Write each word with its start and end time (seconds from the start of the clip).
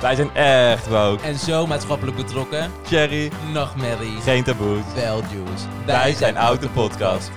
Wij 0.00 0.14
zijn 0.14 0.30
echt 0.34 0.88
woke. 0.88 1.22
En 1.22 1.38
zo 1.38 1.66
maatschappelijk 1.66 2.16
betrokken. 2.16 2.70
Cherry, 2.84 3.30
Nachtmerrie. 3.52 4.20
geen 4.20 4.44
taboes. 4.44 4.92
Wel 4.94 5.20
juice. 5.22 5.66
Wij 5.86 6.12
zijn 6.12 6.36
Auto 6.36 6.68
Podcast. 6.68 7.30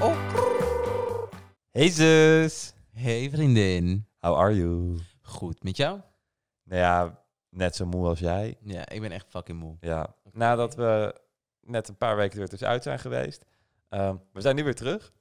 Oh. 0.00 0.16
Hey 1.70 1.88
zus. 1.88 2.72
Hey 2.92 3.30
vriendin. 3.30 4.06
How 4.20 4.36
are 4.36 4.56
you? 4.56 4.98
Goed, 5.22 5.62
met 5.62 5.76
jou? 5.76 6.00
Nou 6.64 6.80
ja, 6.80 7.18
net 7.50 7.76
zo 7.76 7.86
moe 7.86 8.06
als 8.06 8.18
jij. 8.18 8.56
Ja, 8.64 8.88
ik 8.88 9.00
ben 9.00 9.12
echt 9.12 9.26
fucking 9.28 9.58
moe. 9.58 9.76
Ja. 9.80 10.14
Nadat 10.32 10.74
we 10.74 11.14
net 11.60 11.88
een 11.88 11.96
paar 11.96 12.16
weken 12.16 12.40
er 12.40 12.48
tussenuit 12.48 12.82
zijn 12.82 12.98
geweest. 12.98 13.44
Ehm, 13.88 14.16
we 14.32 14.40
zijn 14.40 14.56
nu 14.56 14.64
weer 14.64 14.74
terug. 14.74 15.12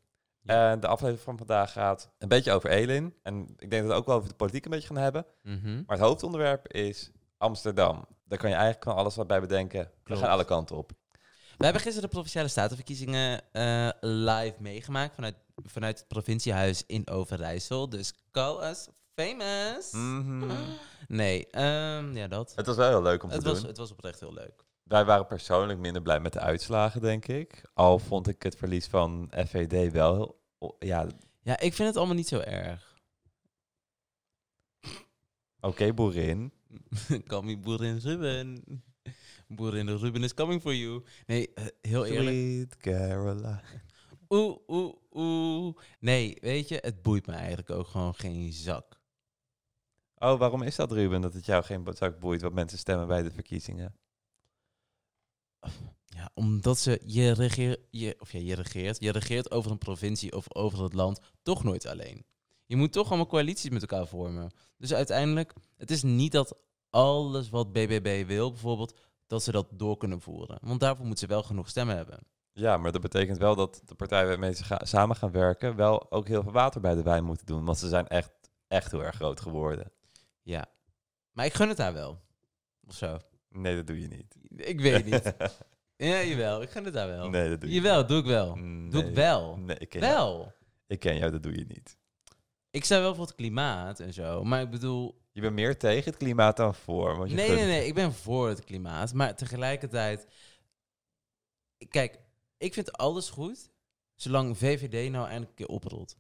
Ja. 0.46 0.72
En 0.72 0.80
de 0.80 0.88
aflevering 0.88 1.24
van 1.24 1.38
vandaag 1.38 1.72
gaat 1.72 2.10
een 2.18 2.28
beetje 2.28 2.52
over 2.52 2.70
Elin. 2.70 3.14
En 3.24 3.42
ik 3.42 3.70
denk 3.70 3.72
dat 3.72 3.82
we 3.82 3.88
het 3.88 3.96
ook 3.96 4.06
wel 4.06 4.16
over 4.16 4.30
de 4.30 4.36
politiek 4.36 4.66
een 4.66 4.72
beetje 4.72 4.88
gaan 4.88 4.98
hebben. 4.98 5.26
Mhm. 5.44 5.76
Maar 5.76 5.98
het 5.98 6.06
hoofdonderwerp 6.06 6.68
is 6.74 7.12
Amsterdam. 7.38 8.06
Daar 8.24 8.38
kan 8.40 8.50
je 8.50 8.56
eigenlijk 8.56 8.84
van 8.86 8.96
alles 8.96 9.16
wat 9.16 9.28
bij 9.28 9.42
bedenken. 9.42 9.92
We 10.04 10.16
gaan 10.16 10.30
alle 10.30 10.46
kanten 10.46 10.76
op. 10.76 10.92
We 11.58 11.64
hebben 11.64 11.82
gisteren 11.82 12.10
de 12.10 12.16
Provinciale 12.16 12.48
Statenverkiezingen 12.48 13.42
eh, 13.52 13.90
live 14.02 14.56
meegemaakt 14.60 15.16
vanuit, 15.16 15.36
vanuit 15.56 16.00
het 16.00 16.08
provinciehuis 16.08 16.84
in 16.88 17.10
Overijssel. 17.10 17.90
Dus 17.90 18.14
call 18.32 18.70
us 18.70 18.88
famous. 19.16 19.92
Mhm. 19.92 20.50
Nee, 21.08 21.48
ehm, 21.52 22.18
ja 22.18 22.28
dat. 22.28 22.54
Het 22.56 22.66
was 22.66 22.76
wel 22.76 22.90
heel 22.90 23.02
leuk 23.02 23.24
om 23.24 23.30
te 23.30 23.36
Het 23.36 23.44
doen. 23.44 23.54
was, 23.54 23.62
het 23.64 23.78
was 23.78 23.92
oprecht 23.92 24.20
heel 24.20 24.34
leuk. 24.34 24.65
Wij 24.86 25.06
waren 25.06 25.28
persoonlijk 25.28 25.80
minder 25.80 26.02
blij 26.02 26.20
met 26.20 26.34
de 26.34 26.40
uitslagen, 26.40 27.02
denk 27.02 27.28
ik. 27.28 27.62
Al 27.74 28.00
vond 28.00 28.28
ik 28.28 28.44
het 28.44 28.56
verlies 28.56 28.88
van 28.88 29.32
FVD 29.48 29.92
wel 29.92 30.16
heel... 30.60 30.76
Ja, 30.80 31.08
Ja, 31.42 31.60
ik 31.60 31.74
vind 31.74 31.88
het 31.88 31.98
allemaal 31.98 32.16
niet 32.16 32.28
zo 32.28 32.40
erg. 32.40 33.00
oké, 35.60 35.94
boerin. 35.94 36.54
Call 37.28 37.44
me 37.44 37.58
Boerin 37.58 37.98
Ruben. 37.98 38.64
Boerin 39.48 39.98
Ruben 39.98 40.24
is 40.24 40.34
coming 40.34 40.62
for 40.62 40.76
you. 40.76 41.04
Nee, 41.26 41.54
eh, 41.54 41.66
heel 41.82 42.06
eerlijk. 42.06 42.36
Sweet 42.36 42.78
Caroline. 42.78 43.60
Oeh, 44.30 44.58
oeh, 44.68 44.94
oeh. 45.12 45.76
Nee, 46.00 46.38
weet 46.42 46.68
je, 46.68 46.78
het 46.82 47.02
boeit 47.02 47.28
me 47.28 47.34
eigenlijk 47.34 47.70
ook 47.70 47.88
gewoon 47.88 48.16
geen 48.16 48.54
zak. 48.54 49.00
Oh, 50.18 50.40
waarom 50.40 50.62
is 50.62 50.76
dat, 50.76 50.92
Ruben? 50.92 51.22
Dat 51.22 51.34
het 51.34 51.46
jou 51.46 51.64
geen 51.64 51.88
zak 51.94 52.20
boeit 52.20 52.42
wat 52.42 52.54
mensen 52.54 52.78
stemmen 52.78 53.08
bij 53.08 53.24
de 53.24 53.32
verkiezingen? 53.32 53.96
Ja, 56.06 56.30
omdat 56.34 56.80
ze, 56.80 57.02
je 57.06 57.32
regeert, 57.32 57.80
je, 57.90 58.16
of 58.20 58.32
ja, 58.32 58.40
je 58.40 58.56
regeert, 58.56 59.00
je 59.00 59.12
regeert 59.12 59.52
over 59.52 59.72
een 59.72 59.78
provincie 59.78 60.36
of 60.36 60.56
over 60.56 60.84
het 60.84 60.94
land 60.94 61.20
toch 61.44 61.64
nooit 61.64 61.86
alleen. 61.86 62.26
Je 62.66 62.76
moet 62.76 62.92
toch 62.92 63.08
allemaal 63.08 63.28
coalities 63.28 63.70
met 63.70 63.82
elkaar 63.82 64.08
vormen. 64.08 64.52
Dus 64.78 64.94
uiteindelijk, 64.94 65.54
het 65.78 65.92
is 65.92 66.04
niet 66.04 66.32
dat 66.32 66.58
alles 66.90 67.50
wat 67.50 67.72
BBB 67.72 68.28
wil, 68.28 68.52
bijvoorbeeld, 68.52 69.00
dat 69.28 69.44
ze 69.44 69.52
dat 69.52 69.68
door 69.72 69.98
kunnen 69.98 70.22
voeren. 70.22 70.58
Want 70.62 70.80
daarvoor 70.80 71.06
moeten 71.06 71.28
ze 71.28 71.34
wel 71.34 71.44
genoeg 71.44 71.70
stemmen 71.70 71.96
hebben. 71.96 72.20
Ja, 72.52 72.78
maar 72.78 72.92
dat 72.92 73.02
betekent 73.02 73.38
wel 73.38 73.56
dat 73.56 73.82
de 73.86 73.96
partijen 73.96 74.28
waarmee 74.28 74.54
ze 74.54 74.64
ga- 74.64 74.86
samen 74.86 75.16
gaan 75.16 75.32
werken... 75.32 75.76
wel 75.76 76.12
ook 76.12 76.28
heel 76.28 76.44
veel 76.44 76.52
water 76.52 76.82
bij 76.82 76.96
de 76.96 77.04
wijn 77.04 77.24
moeten 77.24 77.46
doen. 77.46 77.66
Want 77.66 77.78
ze 77.78 77.88
zijn 77.88 78.08
echt, 78.08 78.32
echt 78.68 78.92
heel 78.92 79.04
erg 79.04 79.16
groot 79.16 79.40
geworden. 79.40 79.92
Ja. 80.42 80.66
Maar 81.32 81.46
ik 81.46 81.54
gun 81.54 81.70
het 81.70 81.78
haar 81.78 81.94
wel. 81.94 82.20
Of 82.88 82.94
zo. 82.96 83.18
Nee, 83.56 83.76
dat 83.76 83.88
doe 83.88 84.02
je 84.02 84.08
niet. 84.08 84.36
Ik 84.68 84.80
weet 84.80 85.06
niet. 85.06 85.34
ja, 86.12 86.24
jawel. 86.24 86.62
Ik 86.62 86.70
gun 86.70 86.86
het 86.86 86.96
haar 86.96 87.08
wel. 87.08 87.30
Nee, 87.30 87.50
dat 87.50 87.62
doe 87.62 87.70
je 87.70 87.76
Jawel, 87.76 88.06
doe 88.06 88.20
ik 88.20 88.26
wel. 88.26 88.56
niet. 88.56 88.92
Doe 88.92 89.04
ik 89.04 89.16
wel. 89.16 89.58
Nee, 89.58 89.78
ik 89.78 89.90
ken 89.90 90.02
jou. 90.02 90.14
Wel. 90.38 90.54
Ik 90.88 91.00
ken 91.00 91.18
jou, 91.18 91.32
dat 91.32 91.44
doe 91.44 91.58
je 91.58 91.66
niet. 91.68 91.98
Ik 92.72 92.84
sta 92.86 93.00
wel 93.00 93.16
voor 93.16 93.26
het 93.26 93.36
klimaat 93.36 94.00
en 94.00 94.14
zo. 94.14 94.44
Maar 94.44 94.62
ik 94.62 94.70
bedoel... 94.70 95.22
Je 95.32 95.42
bent 95.42 95.54
meer 95.54 95.78
tegen 95.78 96.04
het 96.12 96.18
klimaat 96.18 96.58
dan 96.58 96.76
voor. 96.76 97.18
Want 97.18 97.30
je 97.30 97.36
Nee, 97.36 97.50
nee, 97.50 97.66
nee. 97.66 97.88
Ik 97.88 97.94
ben 97.94 98.14
voor 98.14 98.48
het 98.48 98.64
klimaat. 98.64 99.14
Maar 99.14 99.36
tegelijkertijd... 99.36 100.28
Kijk, 101.90 102.20
ik 102.58 102.74
vind 102.74 102.92
alles 102.92 103.30
goed... 103.30 103.70
zolang 104.16 104.58
VVD 104.58 105.12
nou 105.12 105.26
eindelijk 105.26 105.50
een 105.50 105.66
keer 105.66 105.76
oprolt. 105.76 106.18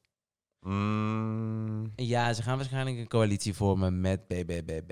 Mm, 0.59 1.91
ja, 1.95 2.33
ze 2.33 2.41
gaan 2.41 2.57
waarschijnlijk 2.57 2.97
een 2.97 3.07
coalitie 3.07 3.53
vormen 3.53 4.01
met 4.01 4.27
BBBB. 4.27 4.91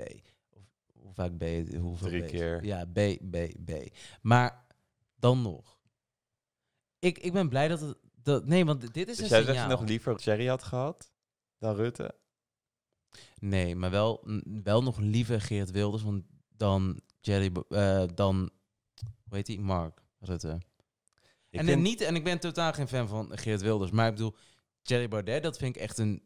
Hoe 1.14 1.24
vaak 1.24 1.36
B? 1.36 1.74
Hoeveel 1.76 2.08
Drie 2.08 2.24
keer. 2.24 2.64
Ja, 2.64 2.84
B, 2.84 2.98
B, 3.30 3.36
B. 3.64 3.70
Maar 4.22 4.66
dan 5.14 5.42
nog. 5.42 5.78
Ik, 6.98 7.18
ik 7.18 7.32
ben 7.32 7.48
blij 7.48 7.68
dat 7.68 7.80
het... 7.80 7.96
Dat, 8.22 8.46
nee, 8.46 8.64
want 8.64 8.94
dit 8.94 9.08
is 9.08 9.16
dus 9.16 9.18
een 9.18 9.28
jij 9.28 9.28
zegt 9.28 9.46
signaal. 9.46 9.70
je 9.70 9.76
nog 9.76 9.88
liever 9.88 10.16
Jerry 10.16 10.46
had 10.46 10.62
gehad 10.62 11.12
dan 11.58 11.74
Rutte? 11.76 12.14
Nee, 13.38 13.76
maar 13.76 13.90
wel, 13.90 14.28
wel 14.62 14.82
nog 14.82 14.98
liever 14.98 15.40
Geert 15.40 15.70
Wilders 15.70 16.02
want 16.02 16.24
dan 16.48 17.00
Jerry... 17.20 17.52
Eh, 17.68 18.04
dan... 18.14 18.50
Hoe 19.24 19.36
heet 19.36 19.46
die? 19.46 19.60
Mark 19.60 20.00
Rutte. 20.18 20.60
Ik 21.48 21.60
en, 21.60 21.64
vind- 21.66 21.76
en 21.76 21.82
niet, 21.82 22.00
en 22.00 22.16
ik 22.16 22.24
ben 22.24 22.38
totaal 22.38 22.72
geen 22.72 22.88
fan 22.88 23.08
van 23.08 23.38
Geert 23.38 23.60
Wilders. 23.60 23.90
Maar 23.90 24.08
ik 24.08 24.14
bedoel, 24.14 24.36
Jerry 24.82 25.08
Baudet, 25.08 25.42
dat 25.42 25.58
vind 25.58 25.76
ik 25.76 25.82
echt 25.82 25.98
een... 25.98 26.22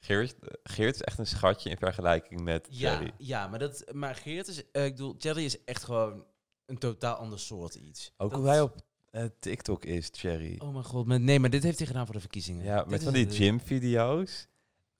Geert, 0.00 0.34
Geert 0.62 0.94
is 0.94 1.02
echt 1.02 1.18
een 1.18 1.26
schatje 1.26 1.70
in 1.70 1.76
vergelijking 1.76 2.40
met 2.40 2.66
Ja, 2.70 2.92
Jerry. 2.92 3.12
ja 3.18 3.48
maar, 3.48 3.58
dat, 3.58 3.84
maar 3.92 4.14
Geert 4.14 4.48
is... 4.48 4.70
eh, 4.70 4.84
ik 4.84 4.92
bedoel, 4.92 5.14
Jerry 5.18 5.44
is 5.44 5.64
echt 5.64 5.84
gewoon 5.84 6.24
een 6.66 6.78
totaal 6.78 7.14
ander 7.14 7.38
soort 7.38 7.74
iets. 7.74 8.12
Ook 8.16 8.30
Dat 8.30 8.38
hoe 8.38 8.48
hij 8.48 8.60
op 8.60 8.76
eh, 9.10 9.24
TikTok 9.40 9.84
is, 9.84 10.08
Jerry. 10.12 10.58
Oh 10.58 10.72
mijn 10.72 10.84
god, 10.84 11.06
met, 11.06 11.20
nee, 11.22 11.40
maar 11.40 11.50
dit 11.50 11.62
heeft 11.62 11.78
hij 11.78 11.86
gedaan 11.86 12.04
voor 12.04 12.14
de 12.14 12.20
verkiezingen. 12.20 12.64
ja, 12.64 12.78
Dit 12.82 12.90
met 12.90 13.02
van 13.02 13.12
die 13.12 13.30
gym-video's. 13.30 14.48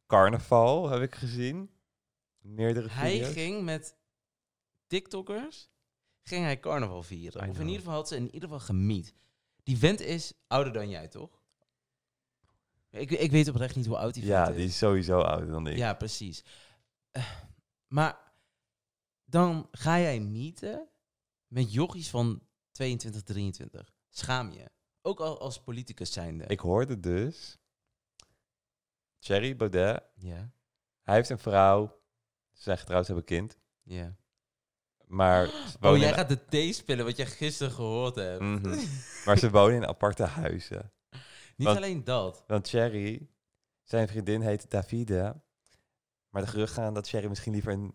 Carnaval 0.07 0.89
heb 0.89 1.03
ik 1.03 1.15
gezien. 1.15 1.71
Meerdere 2.41 2.89
Hij 2.89 3.11
video's. 3.13 3.33
ging 3.33 3.63
met 3.65 3.97
TikTokkers, 4.87 5.71
ging 6.23 6.45
hij 6.45 6.61
carnaval 6.61 7.03
vieren. 7.03 7.49
Of 7.49 7.59
in 7.59 7.65
ieder 7.67 7.79
geval 7.79 7.95
had 7.95 8.09
ze 8.09 8.17
in 8.17 8.25
ieder 8.25 8.41
geval 8.49 8.61
gemiet. 8.61 9.15
Die 9.63 9.79
vent 9.79 10.01
is 10.01 10.33
ouder 10.47 10.73
dan 10.73 10.89
jij, 10.89 11.09
toch? 11.09 11.38
Ik, 12.91 13.11
ik 13.11 13.31
weet 13.31 13.49
oprecht 13.49 13.77
niet 13.77 13.87
hoe 13.87 13.97
oud 13.99 14.15
die 14.15 14.25
Ja, 14.25 14.45
vent 14.45 14.57
die 14.57 14.65
is. 14.65 14.71
is 14.71 14.79
sowieso 14.79 15.21
ouder 15.21 15.49
dan 15.51 15.67
ik. 15.67 15.77
Ja, 15.77 15.95
precies. 15.95 16.45
Eh, 17.11 17.31
maar 17.87 18.19
dan 19.25 19.69
ga 19.73 19.99
jij 19.99 20.21
mieten 20.21 20.89
met 21.47 21.73
jochies 21.73 22.11
van 22.11 22.43
22, 22.73 23.23
23. 23.23 23.93
Schaam 24.09 24.53
je. 24.53 24.71
Ook 25.03 25.21
al 25.21 25.41
als 25.41 25.61
politicus 25.63 26.13
zijnde. 26.13 26.45
Ik 26.47 26.61
hoorde 26.61 27.01
dus... 27.01 27.59
Jerry 29.19 29.57
Baudet, 29.57 30.03
Ja, 30.15 30.51
hij 31.03 31.15
heeft 31.15 31.29
een 31.31 31.39
vrouw. 31.39 32.01
Ze 32.53 32.63
zeggen 32.63 32.85
trouwens, 32.87 33.09
ze 33.11 33.15
hebben 33.15 33.37
een 33.37 33.41
kind. 33.49 33.59
ja. 33.83 34.17
Maar 35.07 35.47
Oh, 35.81 35.97
jij 35.97 36.13
gaat 36.13 36.29
de 36.29 36.45
thee 36.45 36.73
spillen 36.73 37.05
wat 37.05 37.17
jij 37.17 37.27
gisteren 37.27 37.73
gehoord 37.73 38.15
hebt. 38.15 38.41
Mhm. 38.41 38.79
Maar 39.25 39.39
ze 39.39 39.51
wonen 39.51 39.77
in 39.77 39.87
aparte 39.87 40.25
huizen. 40.25 40.93
Niet 41.59 41.67
Want- 41.67 41.79
alleen 41.79 42.05
dat. 42.05 42.45
Want 42.47 42.69
Cherry, 42.69 43.31
zijn 43.83 44.09
vriendin 44.09 44.41
heet 44.41 44.71
Davide. 44.71 45.43
Maar 46.29 46.43
de 46.43 46.49
geruchten 46.49 46.83
gaan 46.83 46.95
dat 46.95 47.09
Cherry 47.09 47.29
misschien 47.29 47.53
liever 47.53 47.73
een... 47.73 47.95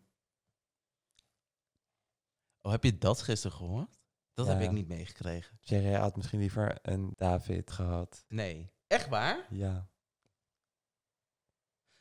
Oh, 2.62 2.72
heb 2.72 2.84
je 2.84 2.98
dat 2.98 3.22
gisteren 3.22 3.58
gehoord? 3.58 4.00
Dat 4.34 4.48
heb 4.48 4.62
ik 4.62 4.72
niet 4.72 4.88
meegekregen. 4.88 5.58
Cherry 5.62 5.94
had 5.94 6.16
misschien 6.16 6.40
liever 6.40 6.78
een 6.82 7.14
David 7.16 7.72
gehad. 7.72 8.26
Nee. 8.28 8.72
Echt 8.88 9.10
waar? 9.10 9.48
Ja. 9.50 9.90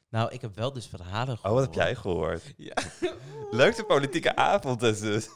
Nou, 0.08 0.30
ik 0.32 0.40
heb 0.40 0.54
wel 0.54 0.72
dus 0.72 0.86
verhalen 0.86 1.38
gehoord. 1.38 1.44
Oh, 1.44 1.52
wat 1.52 1.62
heb 1.64 1.84
jij 1.84 1.94
gehoord? 1.94 2.52
Ja. 2.56 2.74
Leukste 3.50 3.84
politieke 3.84 4.36
avond 4.36 4.80
dus. 4.80 5.00
dus. 5.00 5.28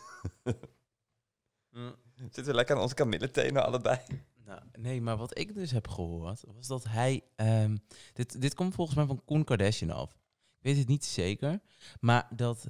Mm. 1.70 1.94
Zitten 2.16 2.44
we 2.44 2.54
lekker 2.54 2.76
aan 2.76 2.82
onze 2.82 2.94
kamillethenen 2.94 3.64
allebei. 3.64 4.00
Nou, 4.46 4.60
nee, 4.78 5.00
maar 5.00 5.16
wat 5.16 5.38
ik 5.38 5.54
dus 5.54 5.70
heb 5.70 5.88
gehoord, 5.88 6.44
was 6.54 6.66
dat 6.66 6.84
hij... 6.84 7.22
ehm, 7.36 7.76
dit, 8.12 8.40
dit 8.40 8.54
komt 8.54 8.74
volgens 8.74 8.96
mij 8.96 9.06
van 9.06 9.24
Koen 9.24 9.44
Kardashian 9.44 9.90
af. 9.90 10.12
Ik 10.58 10.62
weet 10.62 10.76
het 10.76 10.88
niet 10.88 11.04
zeker, 11.04 11.60
maar 12.00 12.28
dat... 12.36 12.66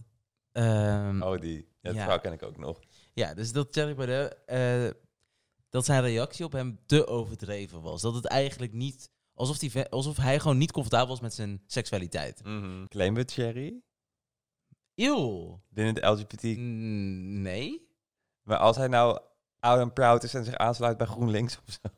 ehm, 0.53 1.23
Oh, 1.23 1.41
die. 1.41 1.69
Ja, 1.81 1.91
die 1.93 2.01
Ja. 2.01 2.19
ken 2.19 2.33
ik 2.33 2.43
ook 2.43 2.57
nog. 2.57 2.81
Ja, 3.13 3.35
dus 3.35 3.53
dat 3.53 3.73
Thierry 3.73 3.95
Baudet... 3.95 4.45
eh, 4.47 4.91
dat 5.69 5.85
zijn 5.85 6.03
reactie 6.03 6.45
op 6.45 6.53
hem 6.53 6.79
te 6.87 7.07
overdreven 7.07 7.83
was. 7.83 8.03
Dat 8.03 8.15
het 8.15 8.25
eigenlijk 8.27 8.73
niet... 8.73 9.11
Alsof, 9.35 9.59
die, 9.59 9.85
alsof 9.89 10.17
hij 10.17 10.41
gewoon 10.41 10.59
niet 10.59 10.73
comfortabel 10.73 11.09
was 11.09 11.21
met 11.21 11.35
zijn 11.35 11.63
seksualiteit. 11.67 12.41
Claimen 12.89 13.15
we 13.27 13.33
Cherry 13.33 13.83
Eeuw. 14.95 15.61
binnen 15.69 15.95
de 15.95 16.07
LGBT? 16.07 16.43
Mm, 16.43 17.43
Nee? 17.43 17.89
Maar 18.43 18.59
als 18.59 18.77
hij 18.77 18.89
nou 18.89 19.21
oud 19.67 19.81
en 19.81 19.93
proud 19.93 20.23
is 20.23 20.35
en 20.35 20.45
zich 20.45 20.55
aansluit 20.55 20.97
bij 20.97 21.07
GroenLinks 21.07 21.59
of 21.67 21.73
zo. 21.83 21.89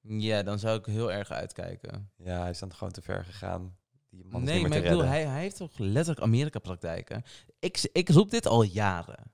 Ja, 0.00 0.42
dan 0.42 0.58
zou 0.58 0.78
ik 0.78 0.86
heel 0.86 1.12
erg 1.12 1.30
uitkijken. 1.30 2.10
Ja, 2.16 2.40
hij 2.40 2.50
is 2.50 2.58
dan 2.58 2.74
gewoon 2.74 2.92
te 2.92 3.02
ver 3.02 3.24
gegaan. 3.24 3.76
Die 4.10 4.24
man 4.24 4.42
nee, 4.42 4.66
maar 4.68 4.76
ik 4.78 4.82
bedoel, 4.82 5.04
hij, 5.04 5.26
hij 5.26 5.40
heeft 5.40 5.56
toch 5.56 5.78
letterlijk 5.78 6.20
Amerika-praktijken. 6.20 7.22
Ik, 7.58 7.88
ik 7.92 8.08
roep 8.08 8.30
dit 8.30 8.46
al 8.46 8.62
jaren. 8.62 9.30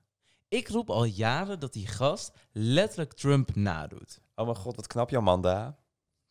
Ik 0.47 0.67
roep 0.67 0.89
al 0.89 1.03
jaren 1.03 1.59
dat 1.59 1.73
die 1.73 1.87
gast 1.87 2.31
letterlijk 2.51 3.13
Trump 3.13 3.55
nadoet. 3.55 4.21
Oh 4.35 4.45
mijn 4.45 4.57
god, 4.57 4.75
wat 4.75 4.87
knap, 4.87 5.09
Jamanda. 5.09 5.77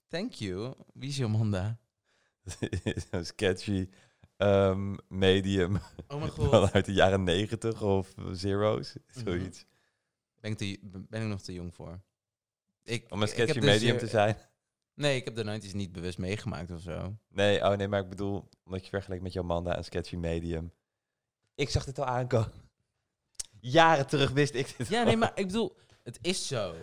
Thank 0.08 0.32
you. 0.32 0.74
Wie 0.94 1.08
is 1.08 1.16
Jomanda? 1.16 1.78
Zo'n 3.10 3.24
sketchy 3.24 3.88
ehm, 4.36 4.96
medium 5.08 5.80
Oh 6.08 6.18
mijn 6.18 6.30
god. 6.48 6.72
uit 6.72 6.84
de 6.84 6.92
jaren 6.92 7.22
negentig 7.24 7.82
of 7.82 8.14
zero's, 8.32 8.94
Mhm. 9.14 9.20
zoiets. 9.24 9.66
Ben 10.40 10.50
ik, 10.50 10.56
te, 10.58 10.78
ben 10.82 11.22
ik 11.22 11.28
nog 11.28 11.40
te 11.42 11.52
jong 11.52 11.74
voor? 11.74 12.00
Ik, 12.82 13.12
Om 13.12 13.22
een 13.22 13.28
sketchy 13.28 13.52
de 13.58 13.66
medium 13.66 13.90
zeer- 13.90 13.98
te 13.98 14.06
zijn. 14.06 14.36
Nee, 14.94 15.16
ik 15.16 15.24
heb 15.24 15.34
de 15.34 15.60
90s 15.60 15.72
niet 15.74 15.92
bewust 15.92 16.18
meegemaakt 16.18 16.70
of 16.70 16.80
zo. 16.80 17.16
Nee, 17.28 17.64
oh 17.64 17.76
nee, 17.76 17.88
maar 17.88 18.00
ik 18.00 18.08
bedoel, 18.08 18.48
omdat 18.64 18.82
je 18.84 18.88
vergelijkt 18.90 19.22
met 19.22 19.32
Jomanda 19.32 19.76
en 19.76 19.84
sketchy 19.84 20.16
medium. 20.16 20.72
Ik 21.54 21.68
zag 21.70 21.84
dit 21.84 21.98
al 21.98 22.04
aankomen. 22.04 22.52
Jaren 23.60 24.06
terug 24.06 24.30
wist 24.30 24.54
ik 24.54 24.74
dit 24.76 24.88
Ja, 24.88 24.98
al. 25.00 25.04
nee, 25.06 25.16
maar 25.16 25.32
ik 25.34 25.46
bedoel, 25.46 25.76
het 26.02 26.18
is 26.22 26.46
zo. 26.46 26.74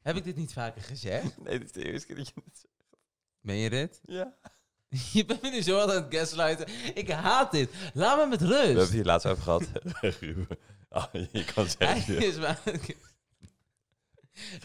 Heb 0.00 0.16
ik 0.16 0.24
dit 0.24 0.36
niet 0.36 0.52
vaker 0.52 0.82
gezegd? 0.82 1.38
Nee, 1.42 1.58
dit 1.58 1.66
is 1.66 1.72
de 1.72 1.84
eerste 1.84 2.06
keer 2.06 2.16
dat 2.16 2.28
je 2.28 2.32
het 2.44 2.58
zegt. 2.58 2.74
Ben 3.40 3.56
je 3.56 3.70
dit? 3.70 4.00
Ja. 4.04 4.34
Je 5.12 5.24
bent 5.24 5.42
me 5.42 5.50
nu 5.50 5.62
zo 5.62 5.80
aan 5.80 5.90
het 5.90 6.14
gaslighten. 6.14 6.96
Ik 6.96 7.08
haat 7.10 7.50
dit. 7.52 7.70
Laat 7.94 8.18
me 8.18 8.26
met 8.26 8.40
We 8.40 8.46
hebben 8.46 8.68
het 8.68 8.76
rust. 8.78 8.92
hier 8.92 9.04
laatst 9.04 9.26
over 9.26 9.42
gehad. 9.42 9.68
Oh, 10.94 11.04
je 11.32 11.44
kan 11.54 11.66
Hij 11.78 12.00
zeggen. 12.00 12.22
is 12.26 12.36
maar... 12.38 12.60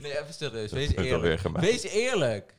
Nee, 0.02 0.20
even 0.20 0.34
serieus. 0.34 0.72
Wees 0.72 0.96
eerlijk. 0.96 1.42
Wees 1.60 1.84
eerlijk. 1.84 2.56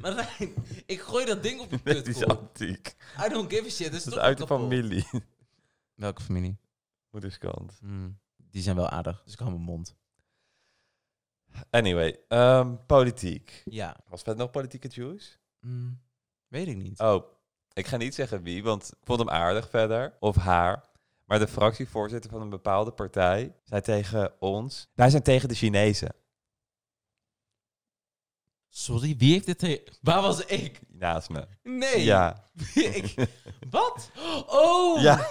Marijn, 0.00 0.54
ik 0.86 1.00
gooi 1.00 1.24
dat 1.26 1.42
ding 1.42 1.60
op 1.60 1.70
je 1.70 1.80
Dit 1.82 2.06
is 2.08 2.18
kutkop. 2.18 2.38
antiek. 2.38 2.96
I 3.26 3.28
don't 3.28 3.52
give 3.52 3.66
a 3.66 3.70
shit. 3.70 3.86
Dat 3.86 3.94
is 3.94 4.04
Dat 4.04 4.12
is 4.14 4.20
uit 4.20 4.38
de 4.38 4.46
familie. 4.46 5.06
Welke 5.94 6.22
familie? 6.22 6.58
Moederskant. 7.10 7.76
Hmm, 7.80 8.18
Die 8.36 8.62
zijn 8.62 8.76
wel 8.76 8.88
aardig, 8.88 9.22
dus 9.24 9.32
ik 9.32 9.38
hou 9.38 9.50
mijn 9.50 9.62
mond. 9.64 9.96
Anyway, 11.70 12.18
ehm, 12.28 12.76
politiek. 12.86 13.62
Ja. 13.64 13.96
Was 14.08 14.22
vet 14.22 14.36
nog 14.36 14.50
politieke 14.50 14.88
juice? 14.88 15.36
Hmm, 15.60 16.00
weet 16.48 16.66
ik 16.68 16.76
niet. 16.76 16.98
Oh, 17.00 17.24
ik 17.72 17.86
ga 17.86 17.96
niet 17.96 18.14
zeggen 18.14 18.42
wie, 18.42 18.62
want 18.62 18.86
ik 18.92 18.98
vond 19.04 19.18
hem 19.18 19.30
aardig 19.30 19.68
verder. 19.70 20.16
Of 20.20 20.36
haar. 20.36 20.84
Maar 21.24 21.38
de 21.38 21.48
fractievoorzitter 21.48 22.30
van 22.30 22.40
een 22.40 22.50
bepaalde 22.50 22.90
partij 22.90 23.54
zei 23.64 23.80
tegen 23.80 24.32
ons... 24.40 24.88
Wij 24.94 25.10
zijn 25.10 25.22
tegen 25.22 25.48
de 25.48 25.54
Chinezen. 25.54 26.14
Sorry, 28.68 29.16
wie 29.18 29.32
heeft 29.32 29.46
dit... 29.46 29.58
te- 29.58 29.86
Waar 30.02 30.22
was 30.22 30.44
ik? 30.44 30.80
Naast 30.88 31.28
me. 31.30 31.46
Nee. 31.62 32.04
Ja. 32.04 32.44
ik... 32.74 33.14
Wat? 33.70 34.10
Oh! 34.46 35.00
ja. 35.00 35.26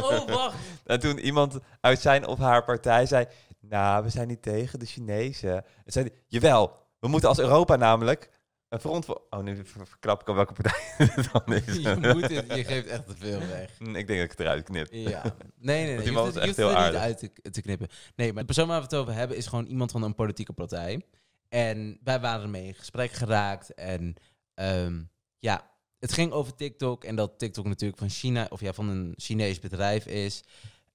Oh, 0.00 0.28
wacht. 0.28 0.56
En 0.84 1.00
toen 1.00 1.18
iemand 1.18 1.58
uit 1.80 2.00
zijn 2.00 2.26
of 2.26 2.38
haar 2.38 2.64
partij 2.64 3.06
zei... 3.06 3.26
Nou, 3.60 4.02
we 4.04 4.08
zijn 4.10 4.28
niet 4.28 4.42
tegen 4.42 4.78
de 4.78 4.86
Chinezen. 4.86 5.54
En 5.84 5.92
zei 5.92 6.08
jawel, 6.26 6.76
we 7.00 7.08
moeten 7.08 7.28
als 7.28 7.38
Europa 7.38 7.76
namelijk... 7.76 8.30
Een 8.74 8.80
front 8.80 9.04
voor... 9.04 9.22
Oh, 9.30 9.42
nu 9.42 9.56
ver- 9.64 9.86
verklap 9.86 10.20
ik 10.20 10.28
al 10.28 10.34
welke 10.34 10.52
partij 10.52 10.80
het 11.14 11.28
dan 11.32 11.54
is. 11.54 11.76
Je 11.76 11.96
moet 12.14 12.20
het, 12.30 12.54
je 12.56 12.64
geeft 12.64 12.86
echt 12.86 13.06
te 13.06 13.16
veel 13.16 13.38
weg. 13.38 13.78
Ik 13.80 13.94
denk 13.94 14.08
dat 14.08 14.16
ik 14.16 14.30
het 14.30 14.40
eruit 14.40 14.64
knip. 14.64 14.86
Ja. 14.90 15.22
Nee, 15.58 15.84
nee, 15.86 15.96
nee. 15.96 16.04
Je 16.04 16.12
hoeft 16.18 16.34
het, 16.34 16.44
echt 16.44 16.56
heel 16.56 16.68
niet 16.68 16.94
uit 16.94 17.18
te, 17.18 17.50
te 17.50 17.62
knippen. 17.62 17.88
Nee, 18.16 18.32
maar 18.32 18.40
de 18.40 18.46
persoon 18.46 18.68
waar 18.68 18.78
we 18.78 18.84
het 18.84 18.94
over 18.94 19.14
hebben 19.14 19.36
is 19.36 19.46
gewoon 19.46 19.66
iemand 19.66 19.90
van 19.90 20.02
een 20.02 20.14
politieke 20.14 20.52
partij. 20.52 21.02
En 21.48 21.98
wij 22.02 22.20
waren 22.20 22.42
ermee 22.42 22.66
in 22.66 22.74
gesprek 22.74 23.12
geraakt. 23.12 23.74
En 23.74 24.14
ehm, 24.54 25.02
ja, 25.38 25.70
het 25.98 26.12
ging 26.12 26.32
over 26.32 26.54
TikTok. 26.54 27.04
En 27.04 27.16
dat 27.16 27.38
TikTok 27.38 27.64
natuurlijk 27.64 27.98
van 27.98 28.10
China, 28.10 28.46
of 28.50 28.60
ja, 28.60 28.72
van 28.72 28.88
een 28.88 29.12
Chinees 29.16 29.58
bedrijf 29.58 30.06
is. 30.06 30.42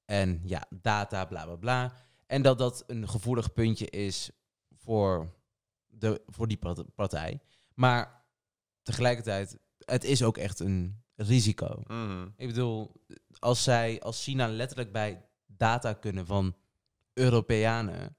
En 0.05 0.41
ja, 0.43 0.63
data, 0.69 1.25
bla 1.25 1.45
bla 1.45 1.55
bla. 1.55 1.93
En 2.27 2.41
dat 2.41 2.57
dat 2.57 2.83
een 2.87 3.09
gevoelig 3.09 3.53
puntje 3.53 3.89
is 3.89 4.29
voor, 4.77 5.29
de, 5.87 6.21
voor 6.27 6.47
die 6.47 6.57
part- 6.57 6.95
partij. 6.95 7.39
Maar 7.79 8.23
tegelijkertijd, 8.83 9.59
het 9.85 10.03
is 10.03 10.23
ook 10.23 10.37
echt 10.37 10.59
een 10.59 11.03
risico. 11.15 11.83
Mhm. 11.87 12.27
Ik 12.37 12.47
bedoel, 12.47 12.91
als 13.39 13.63
zij, 13.63 14.01
als 14.01 14.23
China 14.23 14.47
letterlijk 14.47 14.91
bij 14.91 15.25
data 15.45 15.93
kunnen 15.93 16.25
van 16.25 16.55
Europeanen 17.13 18.15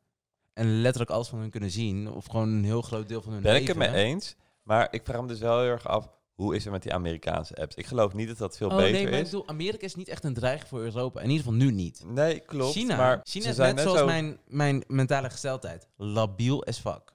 en 0.53 0.81
letterlijk 0.81 1.11
alles 1.11 1.29
van 1.29 1.39
hun 1.39 1.51
kunnen 1.51 1.71
zien, 1.71 2.11
of 2.11 2.27
gewoon 2.27 2.49
een 2.49 2.65
heel 2.65 2.83
groot 2.83 3.09
deel 3.09 3.23
van 3.23 3.33
hun 3.33 3.43
Ben 3.43 3.55
ik 3.55 3.67
leven. 3.67 3.83
het 3.83 3.93
mee 3.93 4.05
eens. 4.05 4.37
Maar 4.63 4.89
ik 4.91 5.05
vraag 5.05 5.21
me 5.21 5.27
dus 5.27 5.39
wel 5.39 5.61
heel 5.61 5.71
erg 5.71 5.87
af... 5.87 6.11
Hoe 6.35 6.55
is 6.55 6.65
het 6.65 6.73
met 6.73 6.83
die 6.83 6.93
Amerikaanse 6.93 7.55
apps? 7.55 7.75
Ik 7.75 7.87
geloof 7.87 8.15
niet 8.15 8.29
dat 8.29 8.39
dat 8.39 8.57
veel 8.57 8.69
Oh 8.69 8.77
beter 8.77 8.93
nee, 8.93 9.05
maar 9.11 9.19
ik 9.19 9.25
bedoel, 9.25 9.49
Amerika 9.49 9.85
is 9.85 9.95
niet 9.95 10.09
echt 10.09 10.25
een 10.25 10.35
dreiging 10.35 10.69
voor 10.69 10.81
Europa. 10.81 11.21
In 11.21 11.31
ieder 11.31 11.45
geval 11.45 11.59
nu 11.59 11.71
niet. 11.71 12.05
Nee, 12.07 12.41
klopt. 12.41 12.73
China, 12.73 12.97
maar 12.97 13.21
China 13.23 13.49
is 13.49 13.57
net 13.57 13.75
net 13.75 13.85
zoals 13.85 13.99
zo... 13.99 14.07
mijn, 14.07 14.39
mijn 14.47 14.85
mentale 14.87 15.31
gesteldheid. 15.31 15.89
Labiel 15.97 16.65
as 16.65 16.79
fuck. 16.79 17.13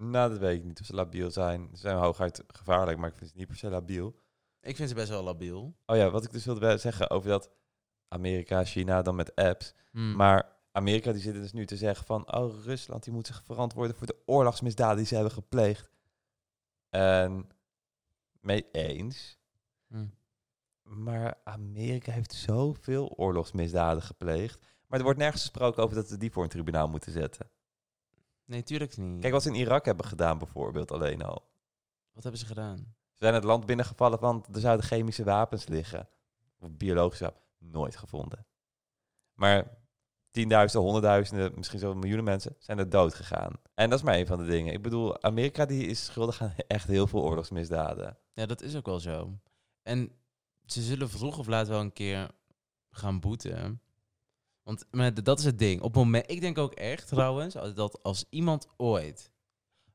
Nou, 0.00 0.30
dat 0.30 0.38
weet 0.38 0.58
ik 0.58 0.64
niet 0.64 0.80
of 0.80 0.86
ze 0.86 0.94
labiel 0.94 1.30
zijn. 1.30 1.68
Ze 1.72 1.76
zijn 1.76 1.96
hooguit 1.96 2.44
gevaarlijk, 2.46 2.98
maar 2.98 3.08
ik 3.08 3.16
vind 3.16 3.30
ze 3.30 3.36
niet 3.36 3.46
per 3.46 3.56
se 3.56 3.68
labiel. 3.68 4.14
Ik 4.60 4.76
vind 4.76 4.88
ze 4.88 4.94
best 4.94 5.08
wel 5.08 5.22
labiel. 5.22 5.76
Oh 5.86 5.96
ja, 5.96 6.10
wat 6.10 6.24
ik 6.24 6.32
dus 6.32 6.44
wilde 6.44 6.78
zeggen 6.78 7.10
over 7.10 7.28
dat 7.28 7.50
Amerika, 8.08 8.64
China 8.64 9.02
dan 9.02 9.14
met 9.14 9.34
apps. 9.34 9.74
Hmm. 9.90 10.16
Maar 10.16 10.56
Amerika 10.72 11.12
die 11.12 11.20
zitten 11.20 11.42
dus 11.42 11.52
nu 11.52 11.66
te 11.66 11.76
zeggen 11.76 12.06
van... 12.06 12.34
Oh, 12.34 12.64
Rusland 12.64 13.04
die 13.04 13.12
moet 13.12 13.26
zich 13.26 13.42
verantwoorden 13.44 13.96
voor 13.96 14.06
de 14.06 14.22
oorlogsmisdaden 14.26 14.96
die 14.96 15.06
ze 15.06 15.14
hebben 15.14 15.32
gepleegd. 15.32 15.90
En 16.90 17.48
mee 18.40 18.70
eens. 18.72 19.38
Hmm. 19.86 20.14
Maar 20.82 21.34
Amerika 21.44 22.12
heeft 22.12 22.32
zoveel 22.32 23.08
oorlogsmisdaden 23.08 24.02
gepleegd. 24.02 24.66
Maar 24.86 24.98
er 24.98 25.04
wordt 25.04 25.18
nergens 25.18 25.42
gesproken 25.42 25.82
over 25.82 25.96
dat 25.96 26.08
ze 26.08 26.16
die 26.16 26.32
voor 26.32 26.42
een 26.42 26.48
tribunaal 26.48 26.88
moeten 26.88 27.12
zetten. 27.12 27.50
Nee, 28.50 28.62
tuurlijk 28.62 28.96
niet. 28.96 29.20
Kijk 29.20 29.32
wat 29.32 29.42
ze 29.42 29.48
in 29.48 29.54
Irak 29.54 29.84
hebben 29.84 30.06
gedaan 30.06 30.38
bijvoorbeeld 30.38 30.90
alleen 30.90 31.22
al. 31.22 31.48
Wat 32.12 32.22
hebben 32.22 32.40
ze 32.40 32.46
gedaan? 32.46 32.76
Ze 33.12 33.16
zijn 33.16 33.34
het 33.34 33.44
land 33.44 33.66
binnengevallen, 33.66 34.20
want 34.20 34.54
er 34.54 34.60
zouden 34.60 34.86
chemische 34.86 35.24
wapens 35.24 35.66
liggen. 35.66 36.08
Of 36.58 36.76
biologische 36.76 37.24
wapens. 37.24 37.44
Nooit 37.58 37.96
gevonden. 37.96 38.46
Maar 39.34 39.78
tienduizenden, 40.30 40.90
honderdduizenden, 40.90 41.52
misschien 41.56 41.78
zo 41.78 41.94
miljoenen 41.94 42.24
mensen 42.24 42.56
zijn 42.58 42.78
er 42.78 42.88
dood 42.88 43.14
gegaan. 43.14 43.52
En 43.74 43.90
dat 43.90 43.98
is 43.98 44.04
maar 44.04 44.18
een 44.18 44.26
van 44.26 44.38
de 44.38 44.44
dingen. 44.50 44.72
Ik 44.72 44.82
bedoel, 44.82 45.22
Amerika 45.22 45.66
die 45.66 45.86
is 45.86 46.04
schuldig 46.04 46.42
aan 46.42 46.54
echt 46.66 46.86
heel 46.86 47.06
veel 47.06 47.22
oorlogsmisdaden. 47.22 48.18
Ja, 48.32 48.46
dat 48.46 48.62
is 48.62 48.76
ook 48.76 48.86
wel 48.86 49.00
zo. 49.00 49.38
En 49.82 50.12
ze 50.64 50.82
zullen 50.82 51.10
vroeg 51.10 51.38
of 51.38 51.46
laat 51.46 51.68
wel 51.68 51.80
een 51.80 51.92
keer 51.92 52.30
gaan 52.90 53.20
boeten. 53.20 53.82
Want 54.70 54.86
maar 54.90 55.14
d- 55.14 55.24
dat 55.24 55.38
is 55.38 55.44
het 55.44 55.58
ding. 55.58 55.80
Op 55.80 55.94
het 55.94 56.02
moment, 56.04 56.30
ik 56.30 56.40
denk 56.40 56.58
ook 56.58 56.74
echt 56.74 57.06
trouwens, 57.06 57.54
dat 57.54 58.02
als 58.02 58.24
iemand 58.28 58.66
ooit, 58.76 59.30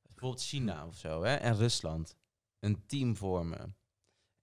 bijvoorbeeld 0.01 0.43
China 0.43 0.87
of 0.87 0.97
zo, 0.97 1.23
hè, 1.23 1.35
en 1.35 1.55
Rusland, 1.55 2.15
een 2.59 2.85
team 2.85 3.15
vormen 3.15 3.77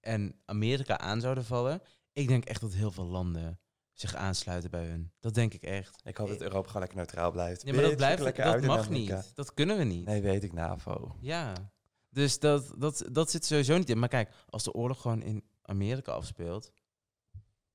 en 0.00 0.40
Amerika 0.44 0.98
aan 0.98 1.20
zouden 1.20 1.44
vallen, 1.44 1.82
ik 2.12 2.28
denk 2.28 2.44
echt 2.44 2.60
dat 2.60 2.72
heel 2.72 2.90
veel 2.90 3.04
landen 3.04 3.60
zich 3.92 4.14
aansluiten 4.14 4.70
bij 4.70 4.86
hun. 4.86 5.12
Dat 5.20 5.34
denk 5.34 5.54
ik 5.54 5.62
echt. 5.62 6.00
Ik 6.04 6.16
hoop 6.16 6.28
dat 6.28 6.40
Europa 6.40 6.66
gewoon 6.66 6.80
lekker 6.80 6.98
neutraal 6.98 7.30
blijft. 7.30 7.62
Ja, 7.62 7.72
maar 7.72 7.82
dat 7.82 7.96
blijft, 7.96 8.22
lekker 8.22 8.44
dat 8.44 8.62
mag 8.62 8.88
niet. 8.90 9.32
Dat 9.34 9.54
kunnen 9.54 9.76
we 9.78 9.84
niet. 9.84 10.06
Nee, 10.06 10.22
weet 10.22 10.44
ik, 10.44 10.52
NAVO. 10.52 11.16
Ja, 11.20 11.72
dus 12.08 12.38
dat, 12.38 12.74
dat, 12.78 13.04
dat 13.12 13.30
zit 13.30 13.44
sowieso 13.44 13.76
niet 13.78 13.90
in. 13.90 13.98
Maar 13.98 14.08
kijk, 14.08 14.32
als 14.48 14.62
de 14.62 14.72
oorlog 14.72 15.00
gewoon 15.00 15.22
in 15.22 15.44
Amerika 15.62 16.12
afspeelt, 16.12 16.72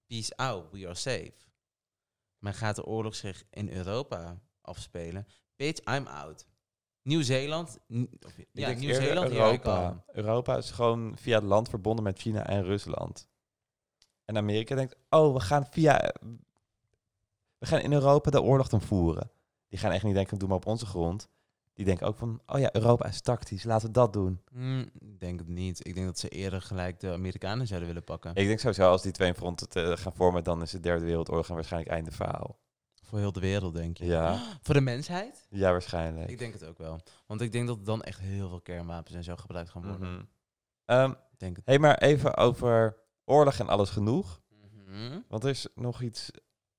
peace 0.08 0.36
out, 0.36 0.72
we 0.72 0.86
are 0.86 0.96
safe. 0.96 1.47
Maar 2.38 2.54
gaat 2.54 2.76
de 2.76 2.86
oorlog 2.86 3.16
zich 3.16 3.44
in 3.50 3.70
Europa 3.70 4.42
afspelen, 4.62 5.28
bitch, 5.56 5.96
I'm 5.96 6.08
out. 6.08 6.48
Nieuw-Zeeland, 7.02 7.80
ja, 8.52 8.72
Nieuw-Zeeland. 8.72 9.32
Europa. 9.32 10.04
Europa 10.08 10.58
is 10.58 10.72
gewoon 10.72 11.18
via 11.18 11.36
het 11.36 11.44
land 11.44 11.70
verbonden 11.70 12.04
met 12.04 12.20
China 12.20 12.48
en 12.48 12.64
Rusland. 12.64 13.28
En 14.26 14.38
Amerika 14.38 14.76
denkt, 14.76 14.96
oh, 15.10 15.34
we 15.34 15.40
gaan 15.40 15.66
via... 15.66 16.14
We 17.58 17.66
gaan 17.66 17.80
in 17.80 17.94
Europa 17.94 18.30
de 18.30 18.42
oorlog 18.42 18.68
dan 18.68 18.82
voeren. 18.82 19.32
Die 19.68 19.80
gaan 19.80 19.92
echt 19.92 20.04
niet 20.04 20.14
denken, 20.14 20.38
doe 20.38 20.48
maar 20.48 20.58
op 20.58 20.66
onze 20.66 20.86
grond. 20.86 21.30
Die 21.78 21.86
denken 21.86 22.08
ook 22.08 22.18
van, 22.18 22.42
oh 22.46 22.60
ja, 22.60 22.70
Europa 22.74 23.06
is 23.06 23.22
tactisch, 23.22 23.64
laten 23.64 23.88
we 23.88 23.94
dat 23.94 24.14
doen. 24.14 24.42
Hmm, 24.52 24.90
ik 25.00 25.20
denk 25.20 25.40
het 25.40 25.48
niet. 25.48 25.88
Ik 25.88 25.94
denk 25.94 26.06
dat 26.06 26.20
ze 26.20 26.30
eerder 26.30 26.62
gelijk 26.62 27.00
de 27.00 27.12
Amerikanen 27.12 27.68
zouden 27.68 27.88
willen 27.88 28.04
pakken. 28.04 28.36
Ik 28.36 28.48
denk 28.48 28.60
sowieso, 28.60 28.90
als 28.90 29.02
die 29.02 29.12
twee 29.12 29.34
fronten 29.34 29.70
te 29.70 29.98
gaan 29.98 30.14
vormen, 30.14 30.44
dan 30.44 30.62
is 30.62 30.72
de 30.72 30.80
derde 30.80 31.06
wereldoorlog 31.06 31.48
en 31.50 31.56
waarschijnlijk 31.56 31.92
einde 31.92 32.12
verhaal. 32.12 32.60
Voor 33.04 33.20
heel 33.20 33.32
de 33.32 33.40
wereld, 33.40 33.74
denk 33.74 33.98
je. 33.98 34.06
Ja, 34.06 34.42
Voor 34.62 34.74
de 34.74 34.82
mensheid? 34.82 35.48
ja 35.50 35.72
waarschijnlijk. 35.72 36.30
Ik 36.30 36.38
denk 36.40 36.54
het 36.54 36.66
ook 36.66 36.78
wel. 36.78 37.00
Want 37.28 37.42
ik 37.42 37.52
denk 37.52 37.68
dat 37.68 37.78
er 37.78 37.84
dan 37.84 38.02
echt 38.02 38.20
heel 38.20 38.50
veel 38.50 38.62
kernwapens 38.62 39.16
en 39.16 39.24
zo 39.24 39.36
gebruikt 39.36 39.70
gaan 39.70 39.86
worden. 39.86 40.30
Ik 41.32 41.40
denk 41.40 41.56
het. 41.56 41.66
hey, 41.66 41.80
maar 41.80 41.98
even 41.98 42.38
over 42.38 42.98
oorlog 43.26 43.60
en 43.60 43.68
alles 43.68 43.90
genoeg. 43.90 44.42
Mhm. 44.86 45.20
Want 45.28 45.44
er 45.44 45.50
is 45.50 45.68
nog 45.76 46.02
iets 46.02 46.32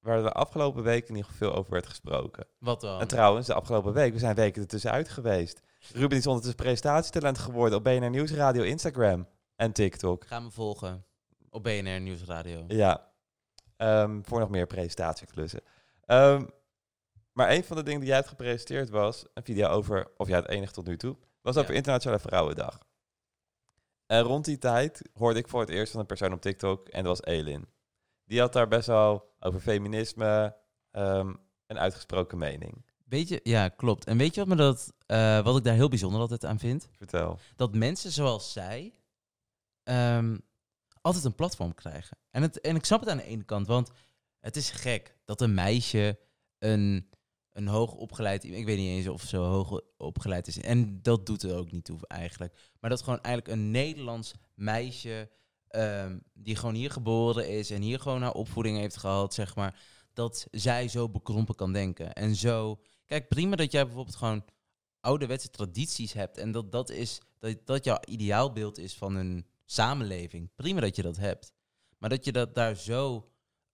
waar 0.08 0.22
de 0.22 0.32
afgelopen 0.32 0.94
ieder 0.94 1.06
geval 1.06 1.34
veel 1.36 1.54
over 1.54 1.72
werd 1.72 1.86
gesproken. 1.86 2.46
Wat 2.58 2.80
dan? 2.80 3.00
En 3.00 3.08
trouwens, 3.08 3.46
de 3.46 3.54
afgelopen 3.54 3.92
week, 3.92 4.12
we 4.12 4.18
zijn 4.18 4.34
weken 4.34 4.62
ertussenuit 4.62 5.08
geweest. 5.08 5.60
Ruben 5.92 6.18
is 6.18 6.26
ondertussen 6.26 6.62
presentatietalent 6.62 7.38
geworden 7.38 7.78
op 7.78 7.84
BNR 7.84 8.10
Nieuwsradio, 8.10 8.62
Instagram 8.62 9.28
en 9.56 9.72
TikTok. 9.72 10.26
Ga 10.26 10.40
me 10.40 10.50
volgen 10.50 11.04
op 11.50 11.62
BNR 11.62 12.00
Nieuwsradio. 12.00 12.64
Ja, 12.68 13.08
Ehm, 13.78 14.20
voor 14.22 14.40
nog 14.40 14.50
meer 14.50 14.66
presentatieklussen. 14.66 15.60
Ehm, 16.04 16.46
maar 17.32 17.50
een 17.50 17.64
van 17.64 17.76
de 17.76 17.82
dingen 17.82 17.98
die 17.98 18.08
jij 18.08 18.16
hebt 18.16 18.28
gepresenteerd 18.28 18.90
was 18.90 19.24
een 19.34 19.42
video 19.44 19.68
over, 19.68 20.10
of 20.16 20.28
ja, 20.28 20.36
het 20.36 20.48
enige 20.48 20.72
tot 20.72 20.86
nu 20.86 20.96
toe, 20.96 21.16
was 21.42 21.56
over 21.56 21.70
Ja. 21.70 21.76
Internationale 21.76 22.20
Vrouwendag. 22.20 22.78
En 24.06 24.22
rond 24.22 24.44
die 24.44 24.58
tijd 24.58 25.02
hoorde 25.12 25.38
ik 25.38 25.48
voor 25.48 25.60
het 25.60 25.68
eerst 25.68 25.90
van 25.90 26.00
een 26.00 26.06
persoon 26.06 26.32
op 26.32 26.40
TikTok 26.40 26.88
en 26.88 27.04
dat 27.04 27.18
was 27.18 27.34
Elin. 27.34 27.68
Die 28.24 28.40
had 28.40 28.52
daar 28.52 28.68
best 28.68 28.86
wel 28.86 29.27
over 29.40 29.60
feminisme 29.60 30.56
ehm, 30.90 31.34
een 31.66 31.78
uitgesproken 31.78 32.38
mening. 32.38 32.84
Weet 33.04 33.28
je, 33.28 33.40
ja, 33.42 33.68
klopt. 33.68 34.04
En 34.04 34.16
weet 34.16 34.34
je 34.34 34.40
wat, 34.40 34.48
me 34.48 34.56
dat, 34.56 34.92
eh, 35.06 35.44
wat 35.44 35.56
ik 35.56 35.64
daar 35.64 35.74
heel 35.74 35.88
bijzonder 35.88 36.20
altijd 36.20 36.44
aan 36.44 36.58
vind? 36.58 36.88
Vertel. 36.92 37.38
Dat 37.56 37.74
mensen 37.74 38.12
zoals 38.12 38.52
zij 38.52 38.94
ehm, 39.82 40.38
altijd 41.00 41.24
een 41.24 41.34
platform 41.34 41.74
krijgen. 41.74 42.18
En, 42.30 42.42
het, 42.42 42.60
en 42.60 42.76
ik 42.76 42.84
snap 42.84 43.00
het 43.00 43.08
aan 43.08 43.16
de 43.16 43.22
ene 43.22 43.44
kant, 43.44 43.66
want 43.66 43.90
het 44.40 44.56
is 44.56 44.70
gek 44.70 45.16
dat 45.24 45.40
een 45.40 45.54
meisje 45.54 46.18
een, 46.58 47.10
een 47.52 47.66
hoog 47.66 47.92
opgeleid... 47.92 48.44
Ik 48.44 48.64
weet 48.64 48.78
niet 48.78 48.96
eens 48.96 49.08
of 49.08 49.22
ze 49.22 49.36
hoog 49.36 49.80
opgeleid 49.96 50.46
is. 50.46 50.60
En 50.60 51.02
dat 51.02 51.26
doet 51.26 51.42
er 51.42 51.56
ook 51.56 51.70
niet 51.70 51.84
toe 51.84 51.98
eigenlijk. 52.06 52.72
Maar 52.80 52.90
dat 52.90 53.02
gewoon 53.02 53.22
eigenlijk 53.22 53.56
een 53.56 53.70
Nederlands 53.70 54.34
meisje... 54.54 55.30
ehm, 55.68 56.18
die 56.32 56.56
gewoon 56.56 56.74
hier 56.74 56.90
geboren 56.90 57.48
is 57.48 57.70
en 57.70 57.82
hier 57.82 58.00
gewoon 58.00 58.22
haar 58.22 58.32
opvoeding 58.32 58.78
heeft 58.78 58.96
gehad, 58.96 59.34
zeg 59.34 59.54
maar... 59.54 59.80
dat 60.12 60.46
zij 60.50 60.88
zo 60.88 61.08
bekrompen 61.08 61.54
kan 61.54 61.72
denken. 61.72 62.12
En 62.12 62.34
zo... 62.34 62.80
Kijk, 63.06 63.28
prima 63.28 63.56
dat 63.56 63.72
jij 63.72 63.84
bijvoorbeeld 63.84 64.16
gewoon 64.16 64.44
ouderwetse 65.00 65.50
tradities 65.50 66.12
hebt... 66.12 66.36
en 66.38 66.52
dat 66.52 66.72
dat, 66.72 66.90
is, 66.90 67.20
dat, 67.38 67.56
dat 67.64 67.84
jouw 67.84 67.98
ideaalbeeld 68.04 68.78
is 68.78 68.94
van 68.94 69.14
een 69.14 69.46
samenleving. 69.64 70.50
Prima 70.56 70.80
dat 70.80 70.96
je 70.96 71.02
dat 71.02 71.16
hebt. 71.16 71.52
Maar 71.98 72.10
dat 72.10 72.24
je 72.24 72.32
dat 72.32 72.54
daar 72.54 72.76
zo 72.76 73.28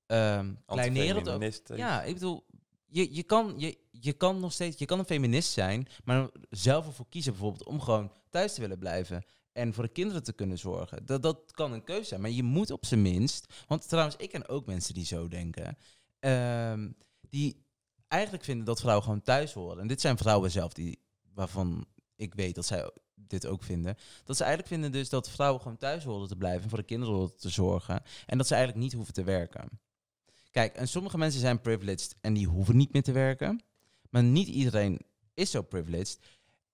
ehm 0.06 0.54
kleinerend... 0.66 1.10
over- 1.20 1.32
Antifeministen. 1.32 1.76
ja, 1.76 2.02
ik 2.02 2.14
bedoel, 2.14 2.46
je, 2.86 3.14
je, 3.14 3.22
kan, 3.22 3.54
je, 3.56 3.78
je 3.90 4.12
kan 4.12 4.40
nog 4.40 4.52
steeds, 4.52 4.78
je 4.78 4.84
kan 4.84 4.98
een 4.98 5.04
feminist 5.04 5.52
zijn, 5.52 5.86
maar 6.04 6.28
zelf 6.50 6.86
ervoor 6.86 7.08
kiezen 7.08 7.32
bijvoorbeeld 7.32 7.64
om 7.64 7.80
gewoon 7.80 8.12
thuis 8.30 8.54
te 8.54 8.60
willen 8.60 8.78
blijven 8.78 9.24
en 9.54 9.74
voor 9.74 9.84
de 9.84 9.92
kinderen 9.92 10.22
te 10.22 10.32
kunnen 10.32 10.58
zorgen. 10.58 11.06
Dat, 11.06 11.22
dat 11.22 11.52
kan 11.52 11.72
een 11.72 11.84
keuze 11.84 12.04
zijn, 12.04 12.20
maar 12.20 12.30
je 12.30 12.42
moet 12.42 12.70
op 12.70 12.86
zijn 12.86 13.02
minst, 13.02 13.64
want 13.66 13.88
trouwens, 13.88 14.16
ik 14.16 14.30
ken 14.30 14.48
ook 14.48 14.66
mensen 14.66 14.94
die 14.94 15.04
zo 15.04 15.28
denken, 15.28 15.76
ehm, 16.18 16.90
die 17.28 17.66
eigenlijk 18.08 18.44
vinden 18.44 18.64
dat 18.64 18.80
vrouwen 18.80 19.04
gewoon 19.04 19.22
thuis 19.22 19.52
horen. 19.52 19.80
En 19.80 19.86
dit 19.86 20.00
zijn 20.00 20.16
vrouwen 20.16 20.50
zelf 20.50 20.72
die, 20.72 20.98
waarvan 21.34 21.86
ik 22.16 22.34
weet 22.34 22.54
dat 22.54 22.66
zij 22.66 22.90
dit 23.14 23.46
ook 23.46 23.62
vinden. 23.62 23.96
Dat 24.24 24.36
ze 24.36 24.44
eigenlijk 24.44 24.72
vinden 24.72 24.92
dus 24.92 25.08
dat 25.08 25.30
vrouwen 25.30 25.60
gewoon 25.62 25.76
thuis 25.76 26.04
horen 26.04 26.28
te 26.28 26.36
blijven 26.36 26.62
en 26.62 26.68
voor 26.68 26.78
de 26.78 26.84
kinderen 26.84 27.36
te 27.36 27.48
zorgen. 27.48 28.02
En 28.26 28.38
dat 28.38 28.46
ze 28.46 28.54
eigenlijk 28.54 28.84
niet 28.84 28.94
hoeven 28.94 29.14
te 29.14 29.24
werken. 29.24 29.80
Kijk, 30.50 30.74
en 30.74 30.88
sommige 30.88 31.18
mensen 31.18 31.40
zijn 31.40 31.60
privileged 31.60 32.16
en 32.20 32.34
die 32.34 32.46
hoeven 32.46 32.76
niet 32.76 32.92
meer 32.92 33.02
te 33.02 33.12
werken. 33.12 33.62
Maar 34.10 34.22
niet 34.22 34.48
iedereen 34.48 35.00
is 35.34 35.50
zo 35.50 35.62
privileged. 35.62 36.18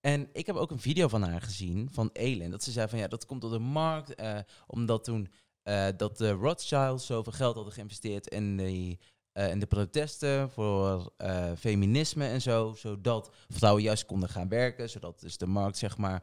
En 0.01 0.29
ik 0.33 0.47
heb 0.47 0.57
ook 0.57 0.71
een 0.71 0.81
video 0.81 1.09
van 1.09 1.23
haar 1.23 1.43
gezien, 1.43 1.89
van 1.93 2.11
Elin. 2.13 2.51
Dat 2.51 2.63
ze 2.63 2.71
zei 2.71 2.89
van 2.89 2.99
ja, 2.99 3.09
dat 3.09 3.27
komt 3.27 3.41
door 3.41 3.51
de 3.51 3.59
markt. 3.59 4.15
eh, 4.15 4.39
omdat 4.67 5.05
toen 5.05 5.31
eh, 5.63 5.87
dat 5.97 6.19
de 6.19 6.31
Rothschilds 6.31 7.07
zoveel 7.07 7.33
geld 7.33 7.55
hadden 7.55 7.73
geïnvesteerd 7.73 8.27
in, 8.27 8.57
die, 8.57 8.99
eh, 9.33 9.51
in 9.51 9.59
de 9.59 9.67
protesten 9.67 10.51
voor 10.51 11.13
feminisme 11.59 12.27
en 12.27 12.43
zo. 12.43 12.75
Zodat 12.77 13.31
vrouwen 13.49 13.83
juist 13.83 14.07
konden 14.07 14.29
gaan 14.29 14.49
werken. 14.49 14.91
Zodat 14.91 15.21
dus 15.21 15.39
de 15.39 15.47
markt 15.47 15.77
zeg 15.77 15.97
maar 15.97 16.23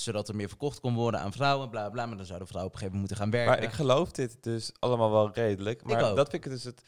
zodat 0.00 0.28
er 0.28 0.36
meer 0.36 0.48
verkocht 0.48 0.80
kon 0.80 0.94
worden 0.94 1.20
aan 1.20 1.32
vrouwen, 1.32 1.70
bla 1.70 1.90
bla. 1.90 2.06
Maar 2.06 2.16
dan 2.16 2.26
zouden 2.26 2.48
vrouwen 2.48 2.74
op 2.74 2.80
een 2.80 2.86
gegeven 2.86 3.00
moment 3.00 3.00
moeten 3.00 3.16
gaan 3.16 3.30
werken. 3.30 3.62
Maar 3.62 3.70
ik 3.72 3.76
geloof 3.76 4.12
dit 4.12 4.42
dus 4.42 4.72
allemaal 4.78 5.10
wel 5.10 5.30
redelijk. 5.32 5.82
Maar 5.84 6.10
ook. 6.10 6.16
dat 6.16 6.30
vind 6.30 6.44
ik 6.44 6.50
dus 6.50 6.64
het 6.64 6.82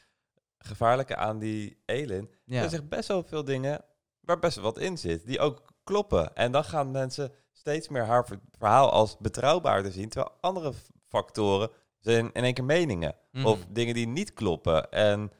gevaarlijke 0.58 1.16
aan 1.16 1.38
die 1.38 1.82
Elin. 1.84 2.30
ja. 2.44 2.62
Er 2.62 2.70
zegt 2.70 2.88
best 2.88 3.08
wel 3.08 3.22
veel 3.22 3.44
dingen 3.44 3.84
waar 4.30 4.38
best 4.38 4.54
wel 4.56 4.64
wat 4.64 4.78
in 4.78 4.98
zit, 4.98 5.26
die 5.26 5.38
ook 5.38 5.62
kloppen. 5.84 6.34
En 6.34 6.52
dan 6.52 6.64
gaan 6.64 6.90
mensen 6.90 7.32
steeds 7.52 7.88
meer 7.88 8.04
haar 8.04 8.26
ver- 8.26 8.40
verhaal 8.58 8.90
als 8.90 9.16
betrouwbaarder 9.18 9.92
zien, 9.92 10.08
terwijl 10.08 10.36
andere 10.40 10.72
factoren 11.08 11.70
zijn 11.98 12.32
in 12.32 12.44
één 12.44 12.54
keer 12.54 12.64
meningen. 12.64 13.14
Mhm. 13.32 13.46
Of 13.46 13.66
dingen 13.68 13.94
die 13.94 14.06
niet 14.06 14.32
kloppen. 14.32 14.90
En 14.90 15.32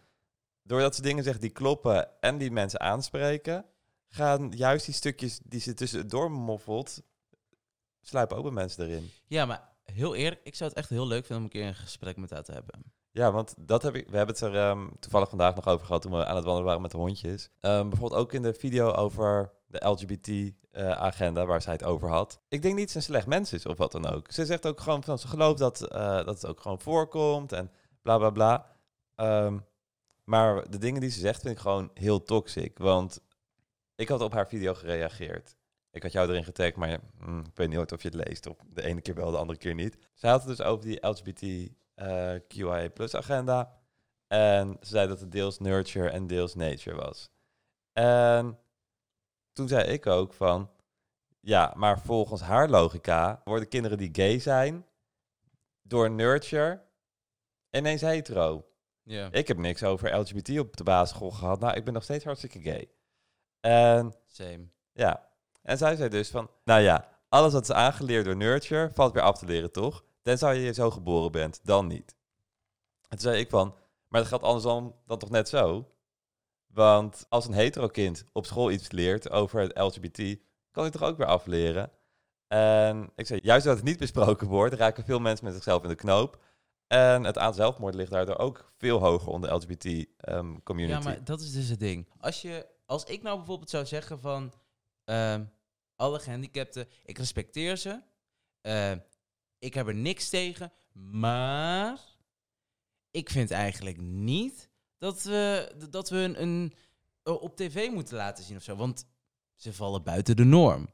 doordat 0.63 0.95
ze 0.95 1.03
dingen 1.03 1.25
zegt 1.25 1.41
die 1.41 1.51
kloppen 1.51 2.21
en 2.21 2.39
die 2.39 2.51
mensen 2.51 2.81
aanspreken, 2.81 3.65
gaan 4.09 4.51
juist 4.57 4.85
die 4.85 4.95
stukjes 4.95 5.41
die 5.45 5.61
ze 5.61 5.75
tussendoor 5.75 6.31
moffelt, 6.31 7.03
sluipen 8.01 8.37
ook 8.37 8.43
bij 8.43 8.53
mensen 8.53 8.87
erin. 8.87 9.11
Ja, 9.27 9.47
maar 9.47 9.69
heel 9.85 10.15
eerlijk, 10.15 10.41
ik 10.45 10.55
zou 10.55 10.69
het 10.71 10.79
echt 10.79 10.89
heel 10.89 11.07
leuk 11.07 11.27
vinden 11.27 11.37
om 11.37 11.43
een 11.43 11.51
keer 11.61 11.67
een 11.67 11.75
gesprek 11.75 12.17
met 12.17 12.31
haar 12.31 12.43
te 12.43 12.53
hebben. 12.53 12.93
Ja, 13.21 13.33
want 13.33 13.55
dat 13.59 13.83
heb 13.83 13.95
ik, 13.95 14.09
we 14.09 14.17
hebben 14.17 14.35
het 14.35 14.45
er 14.45 14.57
ehm, 14.57 14.89
toevallig 15.01 15.29
vandaag 15.29 15.55
nog 15.55 15.67
over 15.67 15.87
gehad 15.87 16.03
toen 16.03 16.13
we 16.13 16.27
aan 16.27 16.37
het 16.37 16.45
wandelen 16.45 16.65
waren 16.65 16.83
met 16.83 16.91
de 16.91 16.97
hondjes. 16.97 17.51
Ehm, 17.61 17.89
bijvoorbeeld 17.89 18.21
ook 18.21 18.33
in 18.33 18.43
de 18.43 18.55
video 18.55 18.91
over 18.93 19.53
de 19.67 19.89
LGBT-agenda 19.89 21.47
waar 21.47 21.63
zij 21.63 21.73
het 21.73 21.85
over 21.85 22.09
had. 22.09 22.41
Ik 22.49 22.63
denk 22.63 22.75
niet 22.75 22.83
dat 22.83 22.91
ze 22.91 22.97
een 22.97 23.03
slecht 23.03 23.27
mens 23.27 23.53
is 23.53 23.67
of 23.67 23.77
wat 23.77 23.93
dan 23.93 24.07
ook. 24.07 24.33
Ze 24.33 24.47
zegt 24.47 24.67
ook 24.67 24.81
gewoon 24.81 25.05
van 25.05 25.19
ze 25.19 25.29
gelooft 25.29 25.59
dat, 25.59 25.81
eh, 25.81 26.17
dat 26.17 26.27
het 26.27 26.47
ook 26.47 26.61
gewoon 26.61 26.81
voorkomt 26.81 27.53
en 27.53 27.71
bla 28.03 28.19
bla 28.19 28.31
bla. 28.31 28.67
Ehm, 29.15 29.59
maar 30.25 30.71
de 30.71 30.79
dingen 30.79 31.01
die 31.01 31.11
ze 31.11 31.21
zegt 31.21 31.41
vind 31.41 31.55
ik 31.55 31.61
gewoon 31.61 31.91
heel 31.95 32.23
toxic. 32.23 32.79
Want 32.79 33.21
ik 33.95 34.09
had 34.09 34.21
op 34.21 34.33
haar 34.33 34.49
video 34.49 34.75
gereageerd. 34.75 35.57
Ik 35.91 36.03
had 36.03 36.13
jou 36.13 36.29
erin 36.29 36.45
getagd, 36.45 36.77
maar 36.77 36.99
mm, 37.19 37.41
ik 37.41 37.57
weet 37.57 37.69
niet 37.69 37.93
of 37.93 38.03
je 38.03 38.09
het 38.09 38.29
leest. 38.29 38.47
Of 38.47 38.57
de 38.73 38.83
ene 38.83 39.01
keer 39.01 39.15
wel, 39.15 39.31
de 39.31 39.39
andere 39.39 39.59
keer 39.59 39.75
niet. 39.75 39.97
Zij 40.15 40.31
had 40.31 40.45
het 40.45 40.57
dus 40.57 40.67
over 40.67 40.85
die 40.85 41.07
LGBT 41.07 41.71
eh 42.01 42.35
QIA 42.49 42.89
plus 42.89 43.15
agenda. 43.15 43.79
En 44.27 44.77
ze 44.81 44.87
zei 44.89 45.09
dat 45.09 45.21
het 45.21 45.33
deels 45.33 45.59
nurture 45.59 46.11
en 46.11 46.27
deels 46.27 46.55
nature 46.55 46.97
was. 46.97 47.31
En 47.93 48.59
toen 49.53 49.69
zei 49.69 49.85
ik 49.85 50.07
ook 50.07 50.33
van, 50.33 50.71
ja, 51.41 51.73
maar 51.77 52.01
volgens 52.01 52.41
haar 52.41 52.69
logica 52.69 53.41
worden 53.45 53.69
kinderen 53.69 53.99
die 53.99 54.09
gay 54.13 54.39
zijn 54.39 54.87
door 55.83 56.11
nurture 56.11 56.83
ineens 57.71 58.01
hetero. 58.01 58.69
Ja. 59.03 59.29
Ik 59.33 59.49
heb 59.49 59.57
niks 59.57 59.83
over 59.83 60.19
LGBT 60.19 60.59
op 60.59 60.77
de 60.77 60.85
basisschool 60.85 61.31
gehad. 61.31 61.61
Nou, 61.61 61.77
ik 61.77 61.85
ben 61.85 61.95
nog 61.95 62.03
steeds 62.03 62.25
hartstikke 62.25 62.61
gay. 62.61 62.91
En 63.61 64.15
Same. 64.27 64.69
ja, 64.93 65.29
en 65.63 65.79
zij 65.79 65.97
zei 65.97 66.09
dus 66.09 66.31
van, 66.31 66.51
nou 66.65 66.81
ja, 66.81 67.09
alles 67.29 67.53
wat 67.53 67.63
is 67.63 67.73
aangeleerd 67.73 68.25
door 68.25 68.37
nurture 68.37 68.91
valt 68.91 69.13
weer 69.13 69.23
af 69.23 69.39
te 69.39 69.47
leren, 69.47 69.73
toch? 69.73 70.05
Tenzij 70.23 70.59
je 70.61 70.73
zo 70.73 70.91
geboren 70.91 71.33
bent, 71.33 71.61
dan 71.65 71.87
niet. 71.87 72.15
En 73.09 73.19
zei 73.19 73.39
ik 73.39 73.51
van, 73.51 73.75
maar 74.09 74.21
dat 74.21 74.29
geldt 74.29 74.45
andersom 74.45 74.95
dan 75.07 75.19
toch 75.19 75.31
net 75.31 75.49
zo? 75.49 75.91
Want 76.67 77.27
als 77.29 77.47
een 77.47 77.53
hetero 77.53 77.87
kind 77.87 78.25
op 78.33 78.47
school 78.47 78.71
iets 78.71 78.91
leert 78.91 79.31
over 79.31 79.61
het 79.61 79.79
LGBT, 79.79 80.39
kan 80.71 80.83
hij 80.83 80.91
toch 80.93 81.03
ook 81.03 81.17
weer 81.17 81.27
afleren? 81.27 81.91
En 82.47 83.11
ik 83.15 83.27
zei, 83.27 83.41
juist 83.43 83.65
dat 83.65 83.77
het 83.77 83.85
niet 83.85 83.99
besproken 83.99 84.47
wordt, 84.47 84.75
raken 84.75 85.05
veel 85.05 85.19
mensen 85.19 85.45
met 85.45 85.55
zichzelf 85.55 85.83
in 85.83 85.89
de 85.89 85.95
knoop. 85.95 86.43
En 86.87 87.25
het 87.25 87.39
aantal 87.39 87.55
zelfmoord 87.55 87.95
ligt 87.95 88.11
daardoor 88.11 88.39
ook 88.39 88.73
veel 88.77 88.99
hoger 88.99 89.29
onder 89.29 89.51
de 89.51 89.57
LGBT-community. 89.57 90.99
Ja, 90.99 91.05
maar 91.05 91.25
dat 91.25 91.41
is 91.41 91.53
dus 91.53 91.69
het 91.69 91.79
ding. 91.81 92.09
Als, 92.21 92.43
je, 92.43 92.67
als 92.87 93.05
ik 93.05 93.23
nou 93.23 93.37
bijvoorbeeld 93.37 93.71
zou 93.71 93.87
zeggen 93.87 94.21
van... 94.21 94.53
ehm, 95.05 95.45
alle 95.97 96.19
gehandicapten, 96.21 96.89
ik 97.05 97.19
respecteer 97.19 97.77
ze. 97.77 98.01
eh, 98.61 98.93
ik 99.61 99.75
heb 99.75 99.87
er 99.87 99.95
niks 99.95 100.29
tegen. 100.29 100.73
Maar 100.93 101.99
ik 103.11 103.31
vind 103.31 103.51
eigenlijk 103.51 104.01
niet 104.01 104.69
dat 104.99 105.23
we, 105.23 105.73
dat 105.91 106.11
we 106.11 106.17
een, 106.17 106.43
een 106.43 106.73
op 107.23 107.57
tv 107.57 107.91
moeten 107.91 108.17
laten 108.17 108.45
zien 108.45 108.57
of 108.57 108.63
zo. 108.63 108.77
Want 108.77 109.05
ze 109.55 109.73
vallen 109.73 110.03
buiten 110.03 110.37
de 110.37 110.45
norm. 110.45 110.89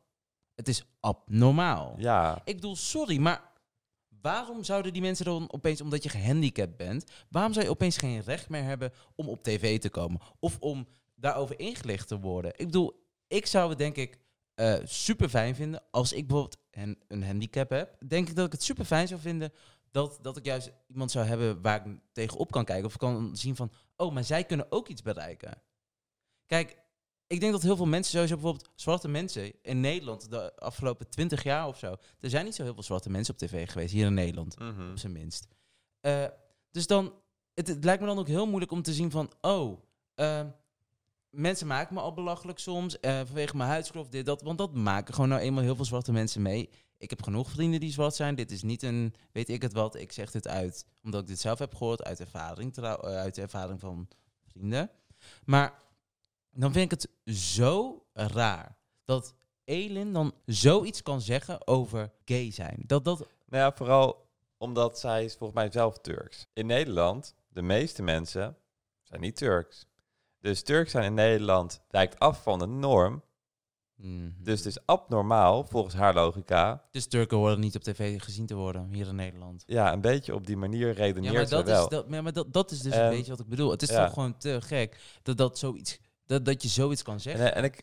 Het 0.55 0.69
is 0.69 0.85
abnormaal. 1.01 1.95
ja, 1.99 2.41
Ik 2.45 2.55
bedoel, 2.55 2.77
sorry, 2.77 3.19
maar 3.19 3.53
waarom 4.21 4.65
zouden 4.65 4.93
die 4.93 5.03
mensen 5.03 5.25
dan 5.25 5.53
opeens, 5.53 5.81
omdat 5.81 6.03
je 6.03 6.09
gehandicapt 6.09 6.77
bent, 6.77 7.05
waarom 7.31 7.53
zou 7.53 7.65
je 7.65 7.71
opeens 7.71 7.97
geen 7.97 8.21
recht 8.21 8.49
meer 8.49 8.63
hebben 8.63 8.93
om 9.15 9.29
op 9.29 9.43
tv 9.43 9.79
te 9.79 9.91
komen? 9.91 10.21
Of 10.39 10.59
om 10.61 10.87
daarover 11.15 11.59
ingelicht 11.59 12.09
te 12.09 12.21
worden? 12.21 12.51
Ik 12.57 12.67
bedoel, 12.67 13.05
ik 13.29 13.47
zou 13.47 13.69
het 13.69 13.79
denk 13.79 13.97
ik 13.97 14.19
super 14.85 15.29
fijn 15.29 15.55
vinden 15.55 15.83
als 15.91 16.13
ik 16.13 16.27
bijvoorbeeld 16.27 16.65
een, 16.77 16.99
een 17.09 17.25
handicap 17.25 17.71
heb. 17.71 17.97
Denk 18.09 18.29
ik 18.29 18.37
dat 18.37 18.47
ik 18.47 18.53
het 18.53 18.63
super 18.63 18.85
fijn 18.85 19.09
zou 19.09 19.21
vinden 19.21 19.53
dat, 19.91 20.19
dat 20.23 20.37
ik 20.37 20.45
juist 20.45 20.73
iemand 20.87 21.11
zou 21.11 21.27
hebben 21.27 21.63
waar 21.63 21.87
ik 21.87 21.99
tegenop 22.13 22.51
kan 22.51 22.65
kijken. 22.65 22.87
Of 22.87 22.97
kan 22.97 23.37
zien 23.37 23.57
van, 23.57 23.71
oh, 23.97 24.13
maar 24.13 24.25
zij 24.25 24.45
kunnen 24.45 24.67
ook 24.73 24.89
iets 24.89 25.03
bereiken. 25.03 25.63
Kijk, 26.47 26.79
ik 27.27 27.41
denk 27.41 27.53
dat 27.53 27.63
heel 27.63 27.77
veel 27.77 27.87
mensen, 27.87 28.13
sowieso 28.13 28.35
bijvoorbeeld 28.35 28.71
zwarte 28.75 29.09
mensen 29.09 29.63
in 29.63 29.81
Nederland 29.81 30.31
de 30.31 30.57
afgelopen 30.57 31.11
twintig 31.11 31.43
jaar 31.43 31.67
of 31.67 31.79
zo. 31.79 31.97
Er 32.21 32.31
zijn 32.31 32.45
niet 32.45 32.55
zo 32.55 32.63
heel 32.63 32.75
veel 32.75 32.83
zwarte 32.83 33.11
mensen 33.11 33.35
op 33.35 33.41
tv 33.41 33.71
geweest 33.71 33.93
hier 33.93 34.07
in 34.07 34.15
Nederland, 34.15 34.59
mhm. 34.59 34.91
op 34.91 34.99
zijn 34.99 35.13
minst. 35.13 35.49
Eh, 36.01 36.27
dus 36.71 36.87
dan, 36.87 37.15
het, 37.55 37.69
het 37.69 37.85
lijkt 37.85 38.01
me 38.01 38.07
dan 38.07 38.19
ook 38.19 38.29
heel 38.29 38.47
moeilijk 38.47 38.73
om 38.73 38.83
te 38.83 38.95
zien 38.95 39.11
van, 39.11 39.33
oh, 39.41 39.83
eh, 40.15 40.47
mensen 41.37 41.67
maken 41.67 41.95
me 41.95 42.01
al 42.01 42.13
belachelijk 42.13 42.59
soms 42.59 43.01
eh, 43.01 43.21
vanwege 43.25 43.57
mijn 43.57 43.71
huidskleur 43.71 44.11
dit, 44.11 44.27
dat. 44.27 44.43
Want 44.43 44.59
dat 44.59 44.75
maken 44.75 45.15
gewoon 45.15 45.29
nou 45.29 45.41
eenmaal 45.41 45.63
heel 45.63 45.77
veel 45.77 45.85
zwarte 45.85 46.13
mensen 46.13 46.43
mee. 46.43 46.71
Ik 46.99 47.11
heb 47.11 47.23
genoeg 47.23 47.51
vrienden 47.51 47.81
die 47.81 47.93
zwart 47.93 48.15
zijn. 48.15 48.35
Dit 48.35 48.51
is 48.51 48.63
niet 48.63 48.83
een, 48.83 49.15
weet 49.33 49.49
ik 49.49 49.63
het 49.63 49.73
wat, 49.73 49.95
ik 49.95 50.13
zeg 50.13 50.31
dit 50.31 50.49
uit, 50.49 50.87
omdat 51.03 51.21
ik 51.21 51.27
dit 51.27 51.41
zelf 51.41 51.59
heb 51.59 51.75
gehoord, 51.75 52.05
uit 52.05 52.21
ervaring, 52.21 52.75
trouw, 52.75 52.97
eh, 52.97 53.17
uit 53.17 53.39
ervaring 53.39 53.81
van 53.81 54.09
vrienden. 54.47 54.91
Maar 55.45 55.83
dan 56.51 56.73
vind 56.73 56.93
ik 56.93 57.01
het 57.01 57.37
zo 57.37 58.05
raar 58.13 58.77
dat 59.05 59.35
Elin 59.65 60.13
dan 60.13 60.35
zoiets 60.45 61.03
kan 61.03 61.21
zeggen 61.21 61.67
over 61.67 62.13
gay 62.25 62.51
zijn. 62.51 62.83
Dat 62.87 63.05
dat... 63.05 63.19
Nou 63.19 63.63
ja, 63.63 63.73
vooral 63.73 64.27
omdat 64.59 64.99
zij 64.99 65.25
is 65.25 65.35
volgens 65.35 65.59
mij 65.59 65.71
zelf 65.71 65.99
Turks. 65.99 66.47
In 66.53 66.67
Nederland, 66.67 67.35
de 67.49 67.63
meeste 67.63 68.03
mensen 68.03 68.57
zijn 69.03 69.21
niet 69.21 69.37
Turks. 69.37 69.87
Dus 70.41 70.63
Turks 70.63 70.91
zijn 70.91 71.05
in 71.05 71.15
Nederland 71.15 71.81
wijkt 71.91 72.19
af 72.19 72.43
van 72.43 72.59
de 72.59 72.67
norm. 72.67 73.23
Mhm. 73.97 74.31
Dus 74.39 74.59
het 74.59 74.67
is 74.69 74.87
abnormaal, 74.87 75.65
volgens 75.65 75.95
haar 75.95 76.15
logica. 76.15 76.85
Dus 76.91 77.07
Turken 77.07 77.37
horen 77.37 77.61
niet 77.61 77.77
op 77.77 77.83
tv 77.83 78.23
gezien 78.23 78.47
te 78.47 78.55
worden 78.55 78.89
hier 78.93 79.07
in 79.09 79.15
Nederland. 79.15 79.63
Ja, 79.67 79.93
een 79.93 80.01
beetje 80.01 80.35
op 80.35 80.47
die 80.47 80.57
manier 80.57 80.87
Ja, 80.89 80.93
redeneert 80.95 81.35
maar, 81.35 81.47
ze 81.47 81.55
dat 81.55 81.65
wel. 81.67 81.83
is, 81.83 81.89
dat, 81.89 82.07
ja, 82.09 82.23
maar 82.23 82.33
dat, 82.33 82.53
dat 82.53 82.71
is 82.71 82.81
dus 82.81 82.93
En- 82.93 83.05
een 83.05 83.11
beetje 83.11 83.31
wat 83.31 83.41
ik 83.41 83.47
bedoel. 83.49 83.71
Het 83.71 83.83
is 83.83 83.89
ja. 83.89 84.05
toch 84.05 84.15
gewoon 84.15 84.37
te 84.39 84.61
gek 84.63 85.01
dat, 85.23 85.37
dat, 85.37 85.59
zoiets, 85.59 85.99
dat, 86.27 86.45
dat 86.45 86.63
je 86.63 86.69
zoiets 86.69 87.03
kan 87.03 87.15
En, 87.15 87.21
zeggen. 87.21 87.55
en 87.55 87.65
ik, 87.65 87.83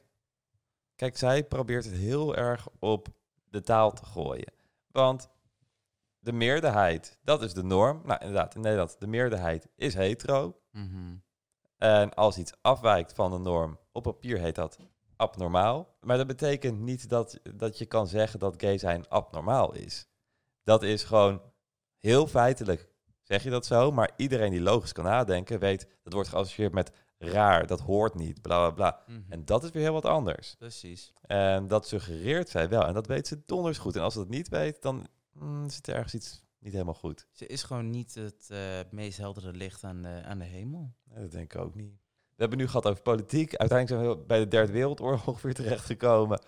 kijk, 0.96 1.18
zij 1.18 1.44
probeert 1.44 1.86
het 1.86 1.94
heel 1.94 2.36
erg 2.36 2.68
op 2.80 3.08
de 3.50 3.62
taal 3.62 3.92
te 3.92 4.06
gooien. 4.06 4.54
Want 4.88 5.28
de 6.20 6.32
meerderheid, 6.34 7.18
dat 7.24 7.42
is 7.44 7.54
de 7.54 7.64
norm. 7.64 8.02
Nou, 8.06 8.20
inderdaad, 8.20 8.56
in 8.56 8.62
Nederland, 8.62 8.96
de 9.00 9.08
meerderheid 9.08 9.68
is 9.76 9.94
hetero. 9.94 10.60
Mhm. 10.72 11.16
En 11.84 12.14
als 12.14 12.38
iets 12.38 12.54
afwijkt 12.62 13.14
van 13.14 13.32
de 13.32 13.38
norm, 13.38 13.80
op 13.92 14.04
papier 14.04 14.40
heet 14.40 14.56
dat 14.56 14.78
abnormaal. 15.16 15.98
Maar 16.02 16.18
dat 16.18 16.28
betekent 16.28 16.80
niet 16.80 17.10
dat, 17.10 17.40
dat 17.56 17.78
je 17.78 17.86
kan 17.86 18.08
zeggen 18.08 18.40
dat 18.40 18.56
gay 18.58 18.78
zijn 18.78 19.10
abnormaal 19.10 19.74
is. 19.74 20.08
Dat 20.64 20.84
is 20.84 21.04
gewoon 21.04 21.42
heel 21.98 22.28
feitelijk, 22.28 22.90
zeg 23.22 23.44
je 23.44 23.50
dat 23.50 23.66
zo. 23.66 23.92
Maar 23.92 24.12
iedereen 24.16 24.52
die 24.52 24.62
logisch 24.62 24.92
kan 24.92 25.04
nadenken, 25.04 25.60
weet 25.60 25.88
dat 26.04 26.14
wordt 26.14 26.30
geassocieerd 26.30 26.74
met 26.74 26.92
raar, 27.18 27.68
dat 27.68 27.80
hoort 27.80 28.16
niet, 28.16 28.42
bla 28.42 28.58
bla 28.58 28.72
bla. 28.72 29.04
Mhm. 29.08 29.32
En 29.32 29.46
dat 29.46 29.64
is 29.64 29.72
weer 29.72 29.84
heel 29.84 29.94
wat 29.94 30.06
anders. 30.06 30.56
Precies. 30.58 31.14
En 31.22 31.68
dat 31.68 31.88
suggereert 31.88 32.50
zij 32.50 32.70
wel. 32.70 32.86
En 32.86 32.94
dat 32.94 33.08
weet 33.08 33.28
ze 33.28 33.42
donders 33.46 33.78
goed. 33.78 33.96
En 33.96 34.02
als 34.02 34.14
ze 34.14 34.20
dat 34.20 34.30
niet 34.30 34.50
weet, 34.50 34.82
dan 34.82 35.08
mm, 35.34 35.70
zit 35.70 35.88
er 35.88 35.96
ergens 35.96 36.14
iets 36.14 36.44
niet 36.64 36.74
helemaal 36.74 36.94
goed. 36.94 37.28
Ze 37.32 37.48
is 37.48 37.64
gewoon 37.64 37.90
niet 37.90 38.16
het 38.16 38.50
eh, 38.50 38.80
meest 38.92 39.18
heldere 39.18 39.52
licht 39.52 39.84
aan 39.84 40.02
de, 40.02 40.22
aan 40.26 40.40
de 40.40 40.46
hemel. 40.46 40.94
Nee, 41.04 41.22
dat 41.22 41.32
denk 41.32 41.54
ik 41.54 41.62
ook 41.62 41.76
niet. 41.76 42.02
We 42.36 42.40
hebben 42.42 42.58
nu 42.58 42.68
gehad 42.68 42.86
over 42.86 43.02
politiek. 43.02 43.56
Uiteindelijk 43.56 44.02
zijn 44.02 44.18
we 44.18 44.26
bij 44.26 44.40
de 44.40 44.48
Derde 44.48 44.72
Wereldoorlog 44.72 45.42
weer 45.42 45.54
terechtgekomen. 45.54 46.42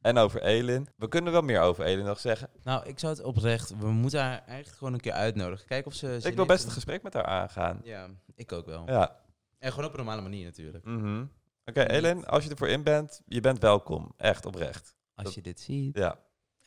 En 0.00 0.18
over 0.18 0.42
Elin. 0.42 0.88
We 0.96 1.08
kunnen 1.08 1.32
wel 1.32 1.42
meer 1.42 1.60
over 1.60 1.84
Elin 1.84 2.04
nog 2.04 2.20
zeggen. 2.20 2.50
Nou, 2.62 2.86
ik 2.86 2.98
zou 2.98 3.12
het 3.12 3.22
oprecht... 3.24 3.78
We 3.78 3.90
moeten 3.90 4.20
haar 4.20 4.42
eigenlijk 4.46 4.78
gewoon 4.78 4.92
een 4.92 5.00
keer 5.00 5.12
uitnodigen. 5.12 5.66
Kijken 5.66 5.90
of 5.90 5.96
ze... 5.96 6.20
ik 6.22 6.36
wil 6.36 6.46
best 6.46 6.64
een 6.64 6.70
gesprek 6.70 7.02
met 7.02 7.14
haar 7.14 7.24
aangaan. 7.24 7.80
Ja, 7.84 8.08
ik 8.34 8.52
ook 8.52 8.66
wel. 8.66 8.82
Ja. 8.86 9.20
En 9.58 9.70
gewoon 9.70 9.84
op 9.84 9.90
een 9.90 9.96
normale 9.96 10.22
manier 10.22 10.44
natuurlijk. 10.44 10.84
mhm. 10.84 11.24
Oké, 11.64 11.82
Elin, 11.82 12.26
als 12.26 12.44
je 12.44 12.50
ervoor 12.50 12.68
in 12.68 12.82
bent, 12.82 13.22
je 13.26 13.40
bent 13.40 13.58
welkom. 13.58 14.12
Echt, 14.16 14.46
oprecht. 14.46 14.96
Als 15.14 15.34
je 15.34 15.42
dit 15.42 15.60
ziet 15.60 15.96
Ja. 15.96 16.18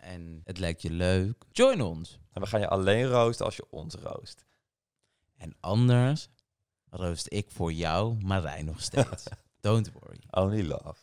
En 0.05 0.41
het 0.43 0.57
lijkt 0.57 0.81
je 0.81 0.91
leuk, 0.91 1.43
join 1.51 1.81
ons. 1.81 2.19
En 2.31 2.41
we 2.41 2.47
gaan 2.47 2.59
je 2.59 2.67
alleen 2.67 3.05
roosten 3.05 3.45
als 3.45 3.55
je 3.55 3.67
ons 3.69 3.95
roost. 3.95 4.45
En 5.37 5.55
anders 5.59 6.29
roost 6.89 7.25
ik 7.29 7.51
voor 7.51 7.73
jou 7.73 8.23
Marijn 8.23 8.65
nog 8.65 8.81
steeds. 8.81 9.23
Don't 9.59 9.91
worry. 9.91 10.19
Only 10.31 10.67
love. 10.67 10.95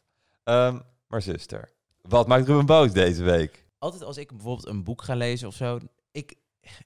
Ehm, 0.45 0.81
maar 1.07 1.23
zuster, 1.23 1.73
wat 2.01 2.27
maakt 2.27 2.47
Ruben 2.47 2.67
boos 2.67 2.93
deze 2.93 3.23
week? 3.23 3.67
Altijd 3.79 4.03
als 4.03 4.17
ik 4.17 4.29
bijvoorbeeld 4.29 4.69
een 4.69 4.85
boek 4.85 5.03
ga 5.03 5.15
lezen 5.15 5.49
of 5.49 5.55
zo, 5.55 5.79
ik, 6.13 6.37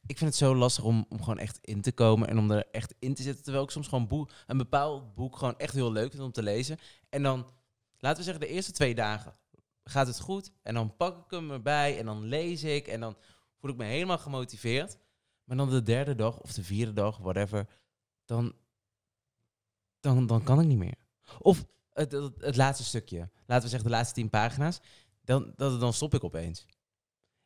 ik 0.07 0.19
vind 0.19 0.21
het 0.21 0.35
zo 0.35 0.55
lastig 0.55 0.85
om, 0.85 1.07
om 1.09 1.19
gewoon 1.19 1.39
echt 1.39 1.59
in 1.61 1.81
te 1.81 1.93
komen 1.93 2.29
en 2.29 2.39
om 2.39 2.51
er 2.51 2.67
echt 2.71 2.95
in 2.99 3.15
te 3.15 3.23
zitten. 3.23 3.43
Terwijl 3.43 3.65
ik 3.65 3.71
soms 3.71 3.89
gewoon 3.89 4.07
boek, 4.07 4.31
een 4.47 4.59
bepaald 4.59 5.15
boek 5.15 5.37
gewoon 5.37 5.59
echt 5.59 5.75
heel 5.75 5.93
leuk 5.93 6.11
vind 6.11 6.23
om 6.23 6.33
te 6.33 6.43
lezen. 6.43 6.79
En 7.09 7.23
dan, 7.23 7.47
laten 7.99 8.19
we 8.19 8.25
zeggen, 8.25 8.47
de 8.47 8.53
eerste 8.53 8.73
twee 8.73 8.95
dagen 8.95 9.35
gaat 9.89 10.07
het 10.07 10.21
goed. 10.21 10.53
En 10.63 10.75
dan 10.75 10.97
pak 10.97 11.25
ik 11.25 11.31
hem 11.31 11.51
erbij 11.51 11.99
en 11.99 12.07
dan 12.07 12.25
lees 12.25 12.65
ik 12.65 12.87
en 12.87 13.01
dan 13.01 13.17
voel 13.59 13.71
ik 13.71 13.77
me 13.77 13.85
helemaal 13.85 14.19
gemotiveerd. 14.19 14.99
Maar 15.45 15.57
dan 15.57 15.71
de 15.71 15.83
derde 15.83 16.15
dag 16.15 16.41
of 16.41 16.53
de 16.53 16.65
vierde 16.65 16.93
dag, 16.93 17.19
whatever, 17.19 17.67
dan, 18.25 18.55
dan, 20.01 20.27
dan 20.27 20.43
kan 20.43 20.61
ik 20.61 20.67
niet 20.67 20.79
meer. 20.79 20.99
Of 21.39 21.67
het, 21.93 22.13
het, 22.39 22.57
laatste 22.57 22.85
stukje, 22.85 23.31
laten 23.47 23.65
we 23.65 23.71
zeggen 23.71 23.89
de 23.89 23.95
laatste 23.95 24.15
tien 24.15 24.31
pagina's, 24.31 24.81
dan, 25.25 25.53
dan, 25.57 25.81
dan 25.81 25.93
stop 25.93 26.15
ik 26.15 26.25
opeens. 26.25 26.67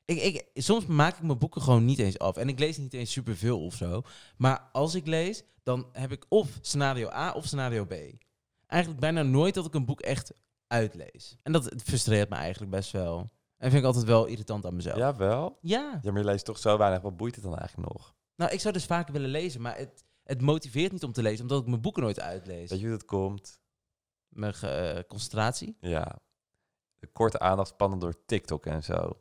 Ik, 0.05 0.22
ik, 0.22 0.62
soms 0.62 0.87
maak 0.87 1.16
ik 1.16 1.22
mijn 1.22 1.38
boeken 1.38 1.62
gewoon 1.62 1.85
niet 1.85 1.98
eens 1.98 2.18
af. 2.18 2.37
En 2.37 2.48
ik 2.48 2.59
lees 2.59 2.76
niet 2.76 2.94
eens 2.94 3.12
superveel 3.12 3.64
of 3.64 3.74
zo. 3.74 4.03
Maar 4.37 4.68
als 4.72 4.94
ik 4.94 5.07
lees, 5.07 5.42
dan 5.62 5.88
heb 5.92 6.12
ik 6.12 6.26
of 6.29 6.59
scenario 6.61 7.09
A 7.09 7.33
of 7.33 7.46
scenario 7.46 7.85
B. 7.85 7.92
Eigenlijk 8.66 9.00
bijna 9.00 9.22
nooit 9.22 9.55
dat 9.55 9.66
ik 9.66 9.74
een 9.74 9.85
boek 9.85 10.00
echt 10.00 10.33
uitlees. 10.70 11.37
En 11.42 11.52
dat 11.52 11.72
frustreert 11.85 12.28
me 12.28 12.37
eigenlijk 12.37 12.70
best 12.72 12.90
wel. 12.92 13.18
En 13.56 13.70
vind 13.70 13.80
ik 13.83 13.85
altijd 13.87 14.04
wel 14.04 14.26
irritant 14.26 14.66
aan 14.66 14.74
mezelf. 14.76 14.96
Jawel. 14.96 15.59
ja. 15.61 15.98
Ja, 16.02 16.11
maar 16.12 16.20
je 16.20 16.26
leest 16.26 16.44
toch 16.44 16.59
zo 16.59 16.78
weinig. 16.78 17.00
Wat 17.00 17.16
boeit 17.16 17.35
het 17.35 17.44
dan 17.44 17.56
eigenlijk 17.56 17.92
nog? 17.92 18.14
Nou, 18.37 18.52
ik 18.52 18.61
zou 18.61 18.74
dus 18.74 18.85
vaker 18.85 19.12
willen 19.12 19.28
lezen, 19.30 19.61
maar 19.61 19.76
het, 19.76 20.04
het 20.22 20.40
motiveert 20.40 20.92
niet 20.92 21.04
om 21.04 21.12
te 21.12 21.22
lezen, 21.22 21.42
omdat 21.42 21.61
ik 21.61 21.66
mijn 21.68 21.80
boeken 21.80 22.02
nooit 22.02 22.20
uitlees. 22.20 22.70
Weet 22.70 22.80
je 22.80 22.87
hoe 22.87 22.96
dat 22.96 23.06
komt? 23.06 23.59
Mijn 24.28 24.54
eh, 24.54 24.98
concentratie. 25.09 25.76
Ja. 25.80 26.18
De 26.98 27.06
korte 27.06 27.38
aandachtspannen 27.38 27.98
door 27.98 28.24
TikTok 28.26 28.66
en 28.66 28.83
zo. 28.83 29.20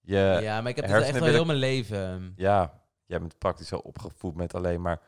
Je, 0.00 0.14
Ja, 0.16 0.38
ja. 0.38 0.60
maar 0.60 0.70
ik 0.70 0.76
heb 0.76 0.88
dat 0.88 1.02
echt 1.02 1.18
wel 1.18 1.28
heel 1.28 1.44
mijn 1.44 1.58
leven. 1.58 2.32
jij 2.36 2.70
bent 3.06 3.38
praktisch 3.38 3.68
zo 3.68 3.76
opgevoed 3.76 4.34
met 4.34 4.54
alleen 4.54 4.80
maar 4.82 5.00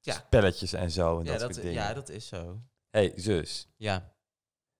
Ja. 0.00 0.12
spelletjes 0.12 0.72
en 0.72 0.90
zo 0.90 1.18
en 1.18 1.24
Ja 1.24 1.30
dat, 1.30 1.40
dat, 1.40 1.50
soort 1.54 1.66
dingen. 1.66 1.82
ja, 1.82 1.92
dat 1.94 2.08
is 2.08 2.26
zo. 2.26 2.60
hey, 2.90 3.12
zus. 3.16 3.68
Ja. 3.76 4.12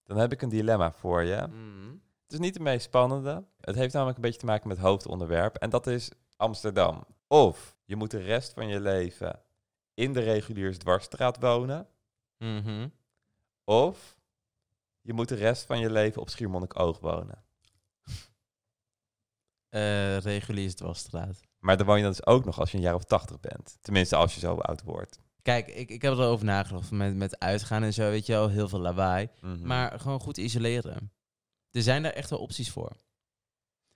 Dan 0.05 0.17
heb 0.17 0.33
ik 0.33 0.43
een 0.43 0.49
dilemma 0.49 0.93
voor 0.93 1.23
je. 1.23 1.47
Mhm. 1.47 1.91
Het 2.23 2.33
is 2.33 2.39
niet 2.39 2.55
de 2.55 2.61
meest 2.61 2.85
spannende. 2.85 3.45
Het 3.61 3.75
heeft 3.75 3.93
namelijk 3.93 4.17
een 4.17 4.23
beetje 4.23 4.41
te 4.41 4.47
maken 4.47 4.69
met 4.69 4.79
hoofdonderwerp. 4.79 5.57
En 5.57 5.71
dat 5.71 5.87
is 5.87 6.11
Amsterdam. 6.37 7.05
Of 7.27 7.77
je 7.85 7.97
moet 7.97 8.11
de 8.11 8.21
rest 8.21 8.53
van 8.53 8.69
je 8.69 8.81
leven 8.81 9.41
in 9.95 10.13
de 10.13 10.21
reguliers 10.21 10.79
dwarsstraat 10.79 11.39
wonen. 11.41 11.89
Mhm. 12.39 12.89
Of 13.65 14.17
je 15.01 15.13
moet 15.13 15.29
de 15.29 15.35
rest 15.35 15.67
van 15.67 15.79
je 15.79 15.91
leven 15.91 16.21
op 16.21 16.29
Schiermonnikoog 16.29 17.01
wonen. 17.01 17.45
Eh, 19.69 20.19
regulier 20.19 20.75
dwarsstraat. 20.75 21.41
Maar 21.59 21.77
dan 21.77 21.87
woon 21.87 21.97
je 21.97 22.03
dan 22.03 22.13
dus 22.13 22.27
ook 22.27 22.45
nog 22.45 22.59
als 22.59 22.71
je 22.71 22.77
een 22.77 22.83
jaar 22.83 22.95
of 22.95 23.05
tachtig 23.05 23.41
bent. 23.41 23.79
Tenminste, 23.81 24.17
als 24.17 24.35
je 24.35 24.41
zo 24.41 24.55
oud 24.55 24.83
wordt. 24.83 25.21
Kijk, 25.43 25.69
ik, 25.69 25.91
ik 25.91 26.03
heb 26.03 26.13
erover 26.13 26.45
nagedacht 26.45 26.91
met, 26.91 27.17
met 27.17 27.39
uitgaan 27.39 27.83
en 27.83 27.93
zo, 27.93 28.11
weet 28.11 28.27
je 28.27 28.33
wel, 28.33 28.49
heel 28.49 28.69
veel 28.69 28.81
lawaai. 28.81 29.29
Mhm. 29.41 29.67
Maar 29.67 30.01
gewoon 30.01 30.21
goed 30.21 30.37
isoleren. 30.37 31.13
Er 31.71 31.83
zijn 31.83 32.03
daar 32.03 32.13
echt 32.13 32.31
wel 32.31 32.39
opties 32.39 32.71
voor. 32.71 32.93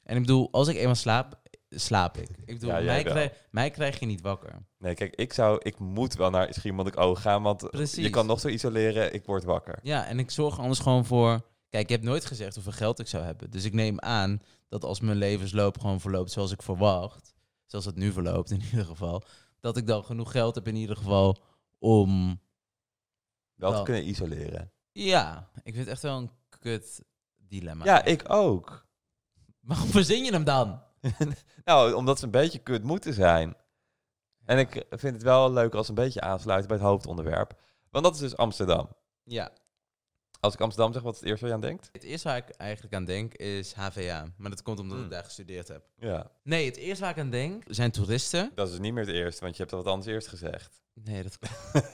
En 0.03 0.17
ik 0.17 0.21
bedoel, 0.21 0.49
als 0.51 0.69
ik 0.69 0.77
eenmaal 0.77 0.95
slaap, 0.95 1.41
slaap 1.69 2.17
ik. 2.17 2.29
Ik 2.45 2.59
bedoel, 2.59 2.71
Ja, 2.71 2.81
mij, 2.81 3.03
krijg, 3.03 3.33
mij 3.51 3.71
krijg 3.71 4.01
je 4.01 4.07
niet 4.07 4.21
wakker. 4.21 4.67
Nee, 4.79 4.95
kijk, 4.95 5.15
ik 5.15 5.33
zou, 5.33 5.61
ik 5.63 5.79
moet 5.79 6.15
wel 6.15 6.31
naar 6.31 6.55
Schiermonnikoog 6.55 7.21
gaan, 7.21 7.43
want 7.43 7.71
Precies. 7.71 8.05
je 8.05 8.11
kan 8.11 8.27
nog 8.27 8.41
zo 8.41 8.49
isoleren, 8.49 9.15
ik 9.15 9.25
word 9.25 9.45
wakker. 9.45 9.79
Ja, 9.83 10.07
en 10.07 10.19
ik 10.19 10.31
zorg 10.31 10.59
anders 10.59 10.79
gewoon 10.79 11.05
voor... 11.05 11.41
Kijk, 11.69 11.85
ik 11.85 11.91
heb 11.91 12.03
nooit 12.03 12.25
gezegd 12.25 12.55
hoeveel 12.55 12.73
geld 12.73 12.99
ik 12.99 13.07
zou 13.07 13.25
hebben. 13.25 13.51
Dus 13.51 13.65
ik 13.65 13.73
neem 13.73 14.01
aan 14.01 14.43
dat 14.69 14.85
als 14.85 15.01
mijn 15.01 15.17
levensloop 15.17 15.79
gewoon 15.79 16.01
verloopt 16.01 16.31
zoals 16.31 16.53
ik 16.53 16.63
verwacht... 16.63 17.35
Zoals 17.67 17.85
het 17.85 17.97
nu 17.97 18.13
verloopt 18.13 18.51
in 18.51 18.63
ieder 18.71 18.85
geval... 18.85 19.23
Dat 19.61 19.77
ik 19.77 19.87
dan 19.87 20.05
genoeg 20.05 20.31
geld 20.31 20.55
heb 20.55 20.69
in 20.69 20.77
ieder 20.77 20.97
geval 20.97 21.43
om... 21.79 22.41
Wel 23.55 23.77
te 23.77 23.83
kunnen 23.83 24.09
isoleren. 24.09 24.73
Ja, 24.93 25.51
ik 25.55 25.75
vind 25.75 25.77
het 25.77 25.89
echt 25.89 26.03
wel 26.03 26.19
een 26.19 26.31
kut 26.49 27.05
dilemma. 27.37 27.85
Ja, 27.85 28.05
ik 28.05 28.25
ook. 28.33 28.87
Waarom 29.61 29.89
verzin 29.89 30.25
je 30.25 30.33
hem 30.33 30.45
dan? 30.45 30.83
Nou, 31.65 31.93
omdat 31.93 32.19
ze 32.19 32.25
een 32.25 32.31
beetje 32.31 32.59
kut 32.59 32.83
moeten 32.83 33.15
zijn. 33.15 33.57
En 34.45 34.59
ik 34.59 34.87
vind 34.91 35.15
het 35.15 35.23
wel 35.23 35.53
leuk 35.53 35.75
als 35.75 35.87
ze 35.87 35.93
een 35.93 36.05
beetje 36.05 36.21
aansluiten 36.21 36.69
bij 36.69 36.77
het 36.77 36.87
hoofdonderwerp. 36.87 37.61
Want 37.91 38.05
dat 38.05 38.15
is 38.15 38.21
dus 38.21 38.37
Amsterdam. 38.37 38.89
Ja, 39.23 39.53
Als 40.41 40.55
ik 40.55 40.61
Amsterdam 40.61 40.93
zeg, 40.93 41.03
wat 41.03 41.15
is 41.15 41.21
het 41.21 41.29
eerste 41.29 41.47
waar 41.47 41.55
je 41.57 41.63
aan 41.63 41.69
denkt? 41.69 41.89
het 41.93 42.03
eerste 42.03 42.29
waar 42.29 42.37
ik 42.37 42.49
eigenlijk 42.49 42.95
aan 42.95 43.05
denk 43.05 43.35
is 43.35 43.73
HVA. 43.73 44.27
Maar 44.37 44.51
dat 44.51 44.63
komt 44.63 44.79
omdat 44.79 44.97
Hmm. 44.97 45.07
ik 45.07 45.11
daar 45.13 45.25
gestudeerd 45.25 45.69
heb. 45.69 45.85
Ja. 45.99 46.31
Nee, 46.43 46.67
het 46.67 46.77
eerste 46.77 47.03
waar 47.05 47.13
ik 47.13 47.19
aan 47.19 47.31
denk 47.31 47.63
zijn 47.67 47.91
toeristen. 47.91 48.53
Dat 48.55 48.67
is 48.67 48.73
dus 48.73 48.83
niet 48.83 48.93
meer 48.93 49.07
het 49.07 49.15
eerste, 49.15 49.41
want 49.43 49.57
je 49.57 49.63
hebt 49.63 49.75
al 49.75 49.83
wat 49.83 49.93
anders 49.93 50.13
eerst 50.13 50.29
gezegd. 50.29 50.83
Nee, 50.95 51.23
dat 51.23 51.39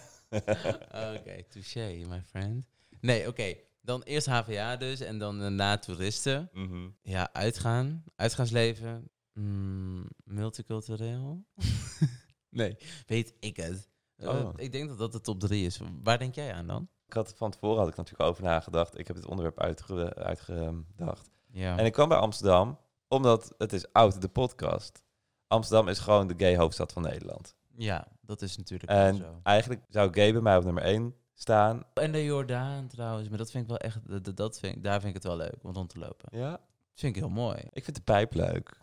Oké, 1.16 1.42
touché, 1.48 2.04
my 2.08 2.22
friend. 2.22 2.66
Nee, 3.00 3.28
oké. 3.28 3.54
Dan 3.80 4.02
eerst 4.02 4.26
HVA 4.26 4.76
dus 4.76 5.00
en 5.00 5.18
dan 5.18 5.38
daarna 5.38 5.78
toeristen. 5.78 6.48
Mhm. 6.52 6.88
Ja, 7.02 7.32
uitgaan. 7.32 8.04
Uitgaansleven. 8.16 9.10
Mm, 9.32 10.08
multicultureel. 10.24 11.44
nee, 12.50 12.76
weet 13.06 13.34
ik 13.40 13.56
het. 13.56 13.88
Eh, 14.16 14.28
Oh. 14.28 14.52
Ik 14.56 14.72
denk 14.72 14.88
dat 14.88 14.98
dat 14.98 15.12
de 15.12 15.20
top 15.20 15.40
drie 15.40 15.66
is. 15.66 15.78
Waar 16.02 16.18
denk 16.18 16.34
jij 16.34 16.52
aan 16.52 16.66
dan? 16.66 16.88
Ik 17.12 17.18
had 17.18 17.34
van 17.36 17.50
tevoren 17.50 17.78
had 17.78 17.88
ik 17.88 17.96
natuurlijk 17.96 18.30
over 18.30 18.42
nagedacht. 18.42 18.98
Ik 18.98 19.06
heb 19.06 19.16
het 19.16 19.26
onderwerp 19.26 19.60
uitge 19.60 20.14
uitgedacht. 20.14 21.30
Ja. 21.50 21.78
En 21.78 21.84
ik 21.84 21.92
kwam 21.92 22.08
bij 22.08 22.18
Amsterdam, 22.18 22.78
omdat 23.08 23.54
het 23.58 23.72
is 23.72 23.92
oud, 23.92 24.20
de 24.20 24.28
podcast. 24.28 25.04
Amsterdam 25.46 25.88
is 25.88 25.98
gewoon 25.98 26.26
de 26.26 26.34
gay 26.36 26.56
hoofdstad 26.56 26.92
van 26.92 27.02
Nederland. 27.02 27.54
ja, 27.76 28.06
dat 28.20 28.42
is 28.42 28.56
natuurlijk 28.56 28.90
En 28.90 29.16
zo. 29.16 29.40
eigenlijk 29.42 29.82
zou 29.88 30.12
gay 30.12 30.32
bij 30.32 30.40
mij 30.40 30.56
op 30.56 30.64
nummer 30.64 30.82
1 30.82 31.14
staan. 31.34 31.82
En 31.94 32.12
de 32.12 32.24
Jordaan 32.24 32.86
trouwens, 32.86 33.28
maar 33.28 33.38
dat 33.38 33.50
vind 33.50 33.62
ik 33.62 33.68
wel 33.68 33.78
echt, 33.78 34.24
dat, 34.24 34.36
dat 34.36 34.58
vind 34.58 34.84
daar 34.84 35.00
vind 35.00 35.16
ik 35.16 35.22
het 35.22 35.24
wel 35.24 35.36
leuk 35.36 35.56
om 35.62 35.72
rond 35.72 35.88
te 35.88 35.98
lopen. 35.98 36.38
Ja? 36.38 36.60
vind 36.94 37.16
ik 37.16 37.22
heel 37.22 37.30
mooi. 37.30 37.58
Ik 37.72 37.84
vind 37.84 37.96
de 37.96 38.02
pijp 38.02 38.34
leuk. 38.34 38.80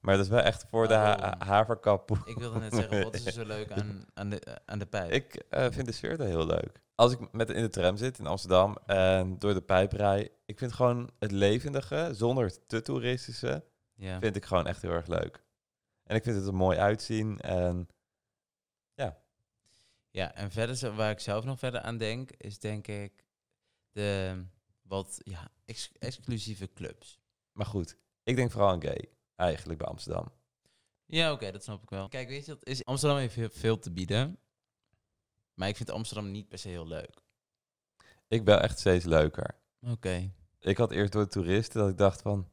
Maar 0.00 0.16
dat 0.16 0.24
is 0.24 0.30
wel 0.30 0.40
echt 0.40 0.64
voor 0.70 0.88
de 0.88 0.94
ha 0.94 1.16
Waarom? 1.18 1.40
haverkap. 1.42 2.10
Ik 2.24 2.38
wilde 2.38 2.58
net 2.58 2.74
zeggen, 2.74 3.02
wat 3.02 3.14
is 3.14 3.26
er 3.26 3.32
zo 3.32 3.44
leuk 3.54 3.72
aan, 3.72 4.04
aan, 4.14 4.30
de, 4.30 4.58
aan 4.66 4.78
de 4.78 4.86
pijp? 4.86 5.10
Ik 5.10 5.34
eh, 5.34 5.66
vind 5.70 5.86
de 5.86 5.92
sfeer 5.92 6.16
daar 6.16 6.26
heel 6.26 6.46
leuk. 6.46 6.82
Als 6.94 7.12
ik 7.12 7.32
met 7.32 7.50
in 7.50 7.62
de 7.62 7.68
tram 7.68 7.96
zit 7.96 8.18
in 8.18 8.26
Amsterdam 8.26 8.76
en 8.86 9.38
door 9.38 9.54
de 9.54 9.62
pijp 9.62 9.92
rij, 9.92 10.30
ik 10.44 10.58
vind 10.58 10.72
gewoon 10.72 11.10
het 11.18 11.30
levendige, 11.30 12.10
zonder 12.12 12.44
het 12.44 12.68
te 12.68 12.82
toeristische, 12.82 13.64
ja. 13.94 14.18
vind 14.18 14.36
ik 14.36 14.44
gewoon 14.44 14.66
echt 14.66 14.82
heel 14.82 14.90
erg 14.90 15.06
leuk. 15.06 15.42
En 16.02 16.16
ik 16.16 16.22
vind 16.22 16.36
het 16.36 16.46
er 16.46 16.54
mooi 16.54 16.78
uitzien 16.78 17.40
en 17.40 17.88
ja, 20.14 20.34
en 20.34 20.50
verder 20.50 20.94
waar 20.94 21.10
ik 21.10 21.20
zelf 21.20 21.44
nog 21.44 21.58
verder 21.58 21.80
aan 21.80 21.98
denk, 21.98 22.30
is 22.30 22.58
denk 22.58 22.86
ik 22.86 23.24
de 23.90 24.42
wat 24.82 25.20
ja, 25.22 25.50
ex- 25.64 25.92
exclusieve 25.98 26.72
clubs. 26.72 27.20
Maar 27.52 27.66
goed, 27.66 27.96
ik 28.22 28.36
denk 28.36 28.50
vooral 28.50 28.70
aan 28.70 28.82
gay, 28.82 29.08
eigenlijk 29.36 29.78
bij 29.78 29.88
Amsterdam. 29.88 30.32
Ja, 31.06 31.32
oké, 31.32 31.50
dat 31.50 31.62
snap 31.62 31.82
ik 31.82 31.90
wel. 31.90 32.08
Kijk, 32.08 32.28
weet 32.28 32.46
je, 32.46 32.52
dat 32.52 32.66
is, 32.66 32.84
Amsterdam 32.84 33.18
heeft 33.18 33.34
heel 33.34 33.48
veel 33.50 33.78
te 33.78 33.92
bieden. 33.92 34.38
Maar 35.54 35.68
ik 35.68 35.76
vind 35.76 35.90
Amsterdam 35.90 36.30
niet 36.30 36.48
per 36.48 36.58
se 36.58 36.68
heel 36.68 36.86
leuk. 36.86 37.22
Ik 38.28 38.44
ben 38.44 38.62
echt 38.62 38.78
steeds 38.78 39.04
leuker. 39.04 39.58
Oké. 39.80 40.32
Ik 40.60 40.76
had 40.76 40.90
eerst 40.90 41.12
door 41.12 41.22
de 41.22 41.30
toeristen 41.30 41.80
dat 41.80 41.90
ik 41.90 41.98
dacht 41.98 42.22
van, 42.22 42.50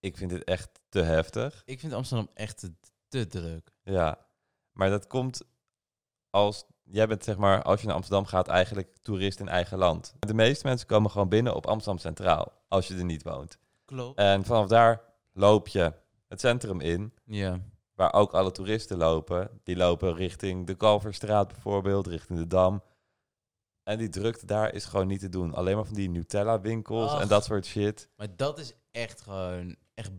ik 0.00 0.16
vind 0.16 0.30
dit 0.30 0.44
echt 0.44 0.80
te 0.88 1.02
heftig. 1.02 1.62
Ik 1.64 1.80
vind 1.80 1.92
Amsterdam 1.92 2.28
echt 2.34 2.58
te, 2.58 2.74
te 3.08 3.26
druk. 3.26 3.72
Ja, 3.82 4.26
maar 4.72 4.90
dat 4.90 5.06
komt 5.06 5.42
als, 6.30 6.64
jij 6.82 7.06
bent 7.06 7.24
zeg 7.24 7.36
maar, 7.36 7.62
als 7.62 7.80
je 7.80 7.86
naar 7.86 7.96
Amsterdam 7.96 8.26
gaat, 8.26 8.48
eigenlijk 8.48 8.96
toerist 9.02 9.40
in 9.40 9.48
eigen 9.48 9.78
land. 9.78 10.14
De 10.18 10.34
meeste 10.34 10.66
mensen 10.66 10.86
komen 10.86 11.10
gewoon 11.10 11.28
binnen 11.28 11.54
op 11.54 11.66
Amsterdam 11.66 12.00
Centraal, 12.00 12.52
als 12.68 12.88
je 12.88 12.94
er 12.94 13.04
niet 13.04 13.22
woont. 13.22 13.58
Klopt. 13.84 14.18
En 14.18 14.44
vanaf 14.44 14.66
daar 14.66 15.02
loop 15.32 15.68
je 15.68 15.92
het 16.28 16.40
centrum 16.40 16.80
in, 16.80 17.14
ja. 17.24 17.60
Waar 17.98 18.12
ook 18.12 18.32
alle 18.32 18.50
toeristen 18.50 18.96
lopen. 18.96 19.60
Die 19.62 19.76
lopen 19.76 20.14
richting 20.14 20.66
de 20.66 20.74
Kalverstraat 20.74 21.48
bijvoorbeeld, 21.48 22.06
richting 22.06 22.38
de 22.38 22.46
Dam. 22.46 22.82
En 23.82 23.98
die 23.98 24.08
drukte 24.08 24.46
daar 24.46 24.74
is 24.74 24.84
gewoon 24.84 25.06
niet 25.06 25.20
te 25.20 25.28
doen. 25.28 25.54
Alleen 25.54 25.76
maar 25.76 25.84
van 25.84 25.94
die 25.94 26.10
Nutella-winkels 26.10 27.20
en 27.20 27.28
dat 27.28 27.44
soort 27.44 27.66
shit. 27.66 28.08
Maar 28.16 28.36
dat 28.36 28.58
is 28.58 28.72
echt 28.90 29.20
gewoon 29.20 29.76
echt 29.94 30.10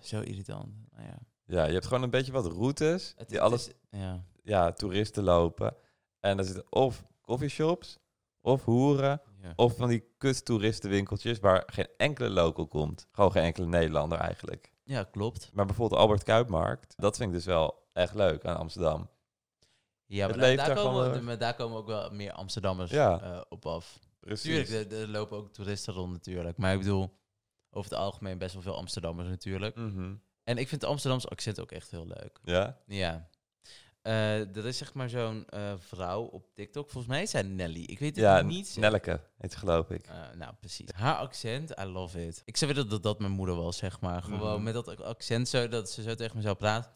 zo 0.00 0.20
irritant. 0.20 0.68
Nou 0.90 1.06
ja. 1.06 1.18
Ja, 1.46 1.64
je 1.64 1.72
hebt 1.72 1.86
gewoon 1.86 2.02
een 2.02 2.10
beetje 2.10 2.32
wat 2.32 2.46
routes 2.46 3.14
Het, 3.16 3.28
die 3.28 3.36
het 3.38 3.46
alles, 3.46 3.68
is- 3.68 3.74
ja. 4.00 4.24
ja, 4.42 4.72
toeristen 4.72 5.22
lopen. 5.24 5.76
En 6.20 6.36
daar 6.36 6.46
zitten 6.46 6.72
of 6.72 7.04
coffeeshops, 7.20 7.98
of 8.40 8.64
hoeren, 8.64 9.20
ja. 9.42 9.52
of 9.56 9.76
van 9.76 9.88
die 9.88 10.04
kut 10.18 10.44
toeristenwinkeltjes 10.44 11.38
waar 11.38 11.62
geen 11.66 11.88
enkele 11.96 12.28
local 12.30 12.66
komt. 12.66 13.06
Gewoon 13.12 13.32
geen 13.32 13.42
enkele 13.42 13.66
Nederlander 13.66 14.18
eigenlijk. 14.18 14.72
Ja, 14.84 15.02
klopt. 15.04 15.50
Maar 15.52 15.66
bijvoorbeeld 15.66 16.00
Albert 16.00 16.22
Kuipmarkt, 16.22 16.94
dat 16.96 17.16
vind 17.16 17.28
ik 17.28 17.34
dus 17.34 17.44
wel 17.44 17.88
echt 17.92 18.14
leuk 18.14 18.44
aan 18.44 18.56
Amsterdam. 18.56 19.08
Ja, 20.06 20.28
maar, 20.28 20.38
daar, 20.38 20.56
daar 20.56 20.74
komen, 20.74 21.24
maar 21.24 21.38
daar 21.38 21.54
komen 21.54 21.76
ook 21.76 21.86
wel 21.86 22.10
meer 22.10 22.32
Amsterdammers 22.32 22.90
Ja. 22.90 23.20
eh, 23.20 23.40
op 23.48 23.66
af. 23.66 23.98
Precies. 24.20 24.68
Tuurlijk, 24.68 24.92
er, 24.92 25.00
er 25.00 25.08
lopen 25.08 25.36
ook 25.38 25.52
toeristen 25.52 25.94
rond 25.94 26.12
natuurlijk. 26.12 26.56
Maar 26.58 26.72
ik 26.72 26.78
bedoel, 26.78 27.18
over 27.70 27.90
het 27.90 27.98
algemeen 28.00 28.38
best 28.38 28.52
wel 28.54 28.62
veel 28.62 28.76
Amsterdammers 28.76 29.28
natuurlijk. 29.28 29.76
Mhm. 29.76 30.14
En 30.44 30.58
ik 30.58 30.68
vind 30.68 30.80
het 30.80 30.90
Amsterdamse 30.90 31.28
accent 31.28 31.60
ook 31.60 31.70
echt 31.72 31.90
heel 31.90 32.06
leuk. 32.06 32.38
Ja? 32.42 32.78
Ja. 32.86 33.28
Eh, 34.04 34.56
er 34.56 34.66
is 34.66 34.78
zeg 34.78 34.94
maar 34.94 35.08
zo'n 35.08 35.44
eh, 35.48 35.72
vrouw 35.78 36.22
op 36.22 36.46
TikTok. 36.54 36.90
Volgens 36.90 37.12
mij 37.12 37.22
is 37.22 37.30
zij 37.30 37.42
Nelly. 37.42 37.82
Ik 37.82 37.98
weet 37.98 38.16
het 38.16 38.24
Ja, 38.24 38.42
niet. 38.42 38.66
zeker. 38.66 38.80
Nelleke 38.80 39.20
heet 39.38 39.52
ze 39.52 39.58
geloof 39.58 39.90
ik. 39.90 40.06
Eh, 40.06 40.14
nou, 40.38 40.52
precies. 40.60 40.88
Haar 40.94 41.14
accent, 41.16 41.70
I 41.80 41.84
love 41.84 42.26
it. 42.26 42.42
Ik 42.44 42.56
zou 42.56 42.72
willen 42.74 42.88
dat 42.90 43.02
dat 43.02 43.18
mijn 43.18 43.32
moeder 43.32 43.54
was, 43.54 43.76
zeg 43.76 44.00
maar. 44.00 44.22
Gewoon 44.22 44.54
Mhm. 44.54 44.62
met 44.62 44.74
dat 44.74 45.02
accent 45.02 45.48
zo, 45.48 45.68
dat 45.68 45.90
ze 45.90 46.02
zo 46.02 46.14
tegen 46.14 46.36
me 46.36 46.42
zou 46.42 46.54
praten. 46.54 46.90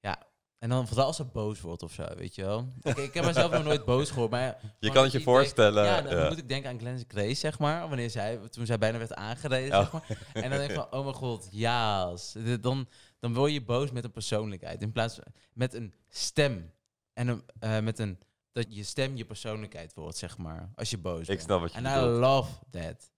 Ja. 0.00 0.18
En 0.58 0.70
dan 0.70 0.88
vooral 0.88 1.06
als 1.06 1.16
ze 1.16 1.24
boos 1.24 1.60
wordt 1.60 1.82
of 1.82 1.92
zo, 1.92 2.04
weet 2.16 2.34
je 2.34 2.44
wel. 2.44 2.68
Ik, 2.82 2.96
ik 2.96 3.14
heb 3.14 3.24
mezelf 3.24 3.52
nog 3.52 3.64
nooit 3.64 3.84
boos 3.84 4.10
gehoord, 4.10 4.30
maar... 4.30 4.60
Je 4.78 4.90
kan 4.92 5.02
het 5.02 5.12
je 5.12 5.20
voorstellen. 5.20 5.84
Ja, 5.84 6.00
dan 6.02 6.16
ja. 6.16 6.28
moet 6.28 6.38
ik 6.38 6.48
denken 6.48 6.70
aan 6.70 6.78
Glenn 6.78 7.04
Grace, 7.08 7.34
zeg 7.34 7.58
maar. 7.58 7.88
Wanneer 7.88 8.10
zij, 8.10 8.38
toen 8.50 8.66
zij 8.66 8.78
bijna 8.78 8.98
werd 8.98 9.14
aangereden, 9.14 9.72
Oh. 9.78 9.80
zeg 9.80 9.92
maar. 9.92 10.18
En 10.32 10.50
dan 10.50 10.58
denk 10.58 10.70
ik 10.70 10.76
van, 10.76 10.86
oh 10.90 11.02
mijn 11.04 11.14
god, 11.14 11.48
ja. 11.50 12.12
Dan, 12.60 12.88
dan 13.24 13.34
word 13.34 13.52
je 13.52 13.64
boos 13.64 13.90
met 13.90 14.04
een 14.04 14.10
persoonlijkheid. 14.10 14.82
In 14.82 14.92
plaats 14.92 15.14
van 15.14 15.24
met 15.52 15.74
een 15.74 15.94
stem. 16.08 16.72
En 17.12 17.28
een, 17.28 17.42
eh, 17.58 17.80
met 17.80 17.98
een, 17.98 18.18
dat 18.52 18.74
je 18.74 18.82
stem 18.82 19.16
je 19.16 19.24
persoonlijkheid 19.24 19.94
wordt, 19.94 20.16
zeg 20.16 20.38
maar. 20.38 20.70
Als 20.74 20.90
je 20.90 20.98
boos 20.98 21.20
Ik 21.20 21.26
bent. 21.26 21.40
snap 21.40 21.60
wat 21.60 21.72
je 21.72 21.78
En 21.78 21.84
I 21.84 22.04
love 22.04 22.52
that. 22.70 23.12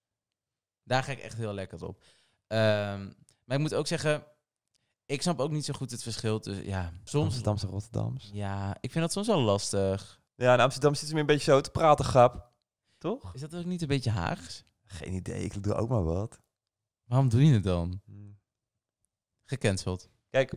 Daar 0.83 1.03
ga 1.03 1.13
ik 1.13 1.19
echt 1.19 1.37
heel 1.37 1.53
lekker 1.53 1.85
op. 1.87 2.05
Ehm, 2.47 3.11
maar 3.45 3.57
ik 3.57 3.59
moet 3.59 3.75
ook 3.75 3.87
zeggen, 3.87 4.25
ik 5.07 5.23
snap 5.23 5.41
ook 5.41 5.51
niet 5.51 5.65
zo 5.65 5.75
goed 5.75 5.91
het 5.91 6.03
verschil 6.03 6.39
tussen, 6.41 6.65
ja, 6.67 6.93
soms... 7.05 7.25
Amsterdamse 7.25 7.67
Rotterdams. 7.67 8.31
Ja, 8.33 8.77
ik 8.81 8.91
vind 8.91 9.05
dat 9.05 9.13
soms 9.13 9.27
wel 9.27 9.41
lastig. 9.41 10.21
Ja, 10.35 10.55
in 10.55 10.61
Amsterdam 10.61 10.95
zit 10.95 11.07
ze 11.07 11.13
meer 11.13 11.21
een 11.21 11.27
beetje 11.27 11.53
zo 11.53 11.61
te 11.61 11.71
praten, 11.71 12.05
grap. 12.05 12.53
Toch? 12.99 13.35
Is 13.35 13.41
dat 13.41 13.55
ook 13.55 13.65
niet 13.65 13.83
een 13.83 13.89
beetje 13.89 14.11
Haags? 14.11 14.65
Geen 14.85 15.13
idee, 15.13 15.45
ik 15.45 15.63
doe 15.63 15.75
ook 15.75 15.89
maar 15.89 16.05
wat. 16.05 16.41
Waarom 17.05 17.29
doe 17.29 17.45
je 17.47 17.53
het 17.53 17.63
dan? 17.65 18.01
Gecanceld. 19.47 20.09
Kijk, 20.31 20.53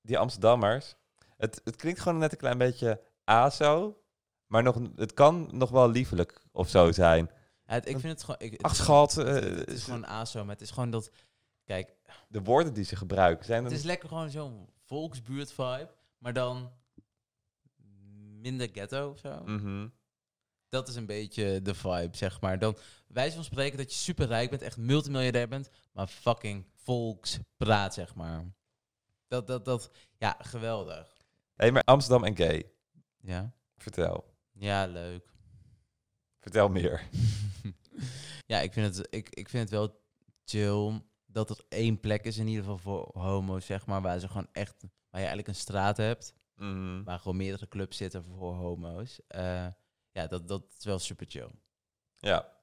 die 0.00 0.18
Amsterdammers, 0.18 0.94
het, 1.36 1.60
het 1.64 1.76
klinkt 1.76 2.00
gewoon 2.00 2.18
net 2.18 2.32
een 2.32 2.38
klein 2.38 2.58
beetje 2.58 3.00
ASO, 3.24 4.02
maar 4.46 4.62
nog, 4.62 4.78
het 4.96 5.14
kan 5.14 5.48
nog 5.52 5.70
wel 5.70 5.90
liefelijk 5.90 6.42
of 6.52 6.68
zo 6.68 6.92
zijn. 6.92 7.30
Ja, 7.66 7.72
het- 7.74 7.88
ik 7.88 7.98
vind 7.98 8.12
het 8.12 8.22
gewoon... 8.22 8.40
Ik, 8.40 8.52
het 8.52 8.62
Ach 8.62 8.74
schat, 8.76 9.12
Het, 9.14 9.26
eh, 9.26 9.34
het- 9.34 9.44
het 9.58 9.70
is 9.70 9.84
gewoon 9.84 10.06
ASO, 10.06 10.40
maar 10.44 10.52
het 10.54 10.60
is 10.64 10.70
gewoon 10.70 10.90
dat... 10.90 11.10
Kijk, 11.64 11.96
de 12.28 12.42
woorden 12.42 12.74
die 12.74 12.84
ze 12.84 12.96
gebruiken 12.96 13.44
zijn 13.44 13.64
het 13.64 13.72
is 13.72 13.82
lekker 13.82 14.08
gewoon 14.08 14.30
zo'n 14.30 14.68
volksbuurt-vibe, 14.84 15.90
maar 16.18 16.32
dan 16.32 16.72
minder 18.40 18.68
ghetto 18.72 19.10
of 19.10 19.18
zo. 19.18 19.42
Mhm. 19.44 19.88
Dat 20.68 20.88
is 20.88 20.94
een 20.94 21.06
beetje 21.06 21.62
de 21.62 21.74
vibe, 21.74 22.16
zeg 22.16 22.40
maar. 22.40 22.58
Dan 22.58 22.76
wijze 23.06 23.34
van 23.34 23.44
spreken 23.44 23.78
dat 23.78 23.92
je 23.92 23.98
super 23.98 24.26
rijk 24.26 24.50
bent, 24.50 24.62
echt 24.62 24.76
multimiljardair 24.76 25.48
bent, 25.48 25.70
maar 25.92 26.06
fucking 26.06 26.64
volkspraat, 26.82 27.94
zeg 27.94 28.14
maar. 28.14 28.44
Dat, 29.28 29.46
dat, 29.46 29.64
dat, 29.64 29.90
ja, 30.18 30.36
geweldig. 30.38 31.16
hey, 31.54 31.72
maar 31.72 31.82
Amsterdam 31.84 32.24
en 32.24 32.36
gay. 32.36 32.70
Ja, 33.20 33.52
Vertel. 33.76 34.34
ja 34.52 34.86
leuk. 34.86 35.30
Vertel 36.40 36.68
meer. 36.68 37.08
ja, 38.52 38.60
ik 38.60 38.72
vind, 38.72 38.96
het, 38.96 39.06
ik, 39.14 39.28
ik 39.28 39.48
vind 39.48 39.62
het 39.62 39.78
wel 39.78 40.00
chill 40.44 41.02
dat 41.26 41.50
er 41.50 41.64
één 41.68 42.00
plek 42.00 42.24
is 42.24 42.36
in 42.38 42.46
ieder 42.46 42.64
geval 42.64 42.78
voor 42.78 43.22
homo's, 43.22 43.66
zeg 43.66 43.86
maar, 43.86 44.02
waar 44.02 44.18
ze 44.18 44.28
gewoon 44.28 44.48
echt, 44.52 44.74
waar 44.82 45.20
je 45.20 45.26
eigenlijk 45.26 45.48
een 45.48 45.54
straat 45.54 45.96
hebt, 45.96 46.34
Mhm. 46.54 47.02
waar 47.02 47.18
gewoon 47.18 47.36
meerdere 47.36 47.68
clubs 47.68 47.96
zitten 47.96 48.24
voor 48.24 48.54
homo's. 48.54 49.20
Eh, 49.26 49.66
ja, 50.10 50.26
dat, 50.26 50.48
dat 50.48 50.74
is 50.78 50.84
wel 50.84 50.98
super 50.98 51.26
chill. 51.28 51.50
Ja, 52.18 52.60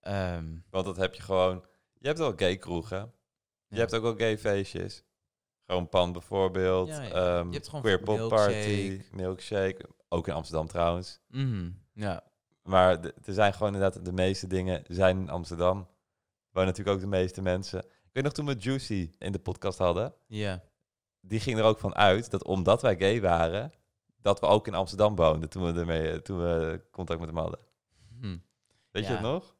Ehm, 0.00 0.58
want 0.70 0.84
dat 0.84 0.96
heb 0.96 1.14
je 1.14 1.22
gewoon... 1.22 1.64
Je 1.98 2.06
hebt 2.06 2.18
wel 2.18 2.32
gay 2.36 2.56
kroegen. 2.56 3.12
Je 3.68 3.78
hebt 3.78 3.94
ook 3.94 4.02
wel 4.02 4.16
gay 4.16 4.38
feestjes. 4.38 5.04
Gewoon 5.66 5.88
Pan 5.88 6.12
bijvoorbeeld. 6.12 6.88
Ehm, 6.88 7.46
Je 7.48 7.54
hebt 7.54 7.66
gewoon 7.68 7.80
Queer 7.80 8.00
Pop 8.02 8.28
Party. 8.28 9.00
Milkshake. 9.12 9.88
Ook 10.08 10.26
in 10.28 10.34
Amsterdam 10.34 10.66
trouwens. 10.66 11.20
mhm, 11.28 11.70
ja, 11.92 12.24
Maar 12.62 13.00
er 13.04 13.12
zijn 13.32 13.52
gewoon 13.52 13.74
inderdaad 13.74 14.04
de 14.04 14.12
meeste 14.12 14.46
dingen 14.46 14.82
zijn 14.88 15.18
in 15.18 15.28
Amsterdam. 15.30 15.88
Waar 16.50 16.64
natuurlijk 16.64 16.96
ook 16.96 17.02
de 17.02 17.08
meeste 17.08 17.42
mensen. 17.42 17.78
Ik 17.84 18.12
weet 18.12 18.24
nog 18.24 18.32
toen 18.32 18.46
we 18.46 18.54
Juicy 18.58 19.10
in 19.18 19.32
de 19.32 19.38
podcast 19.38 19.78
hadden. 19.78 20.14
ja. 20.26 20.62
Die 21.20 21.40
ging 21.40 21.58
er 21.58 21.64
ook 21.64 21.78
van 21.78 21.94
uit 21.94 22.30
dat 22.30 22.44
omdat 22.44 22.82
wij 22.82 22.96
gay 22.96 23.20
waren, 23.20 23.72
dat 24.16 24.40
we 24.40 24.46
ook 24.46 24.66
in 24.66 24.74
Amsterdam 24.74 25.14
woonden 25.16 25.48
toen 25.48 25.72
we 25.72 25.80
ermee, 25.80 26.22
toen 26.22 26.38
we 26.38 26.84
contact 26.90 27.20
met 27.20 27.28
hem 27.28 27.38
hadden. 27.38 27.58
Hm. 28.20 28.36
Weet 28.90 29.06
je 29.06 29.12
het 29.12 29.20
nog? 29.20 29.55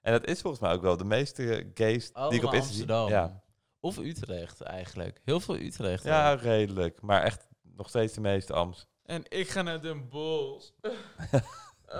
En 0.00 0.12
dat 0.12 0.26
is 0.26 0.40
volgens 0.40 0.62
mij 0.62 0.72
ook 0.72 0.82
wel 0.82 0.96
de 0.96 1.04
meeste 1.04 1.70
gays 1.74 2.12
die 2.12 2.12
ik 2.12 2.16
op 2.16 2.16
Allemaal 2.16 2.52
Insta 2.52 2.60
zie. 2.60 2.60
Amsterdam. 2.60 3.08
Ja. 3.08 3.42
Of 3.80 3.98
Utrecht 3.98 4.60
eigenlijk. 4.60 5.20
Heel 5.24 5.40
veel 5.40 5.56
Utrecht. 5.56 6.04
ja, 6.04 6.32
ook. 6.32 6.40
redelijk. 6.40 7.00
Maar 7.00 7.22
echt 7.22 7.48
nog 7.62 7.88
steeds 7.88 8.14
de 8.14 8.20
meeste 8.20 8.52
Ams. 8.52 8.86
En 9.02 9.22
ik 9.28 9.48
ga 9.48 9.62
naar 9.62 9.80
Den 9.80 10.08
Bosch. 10.08 10.70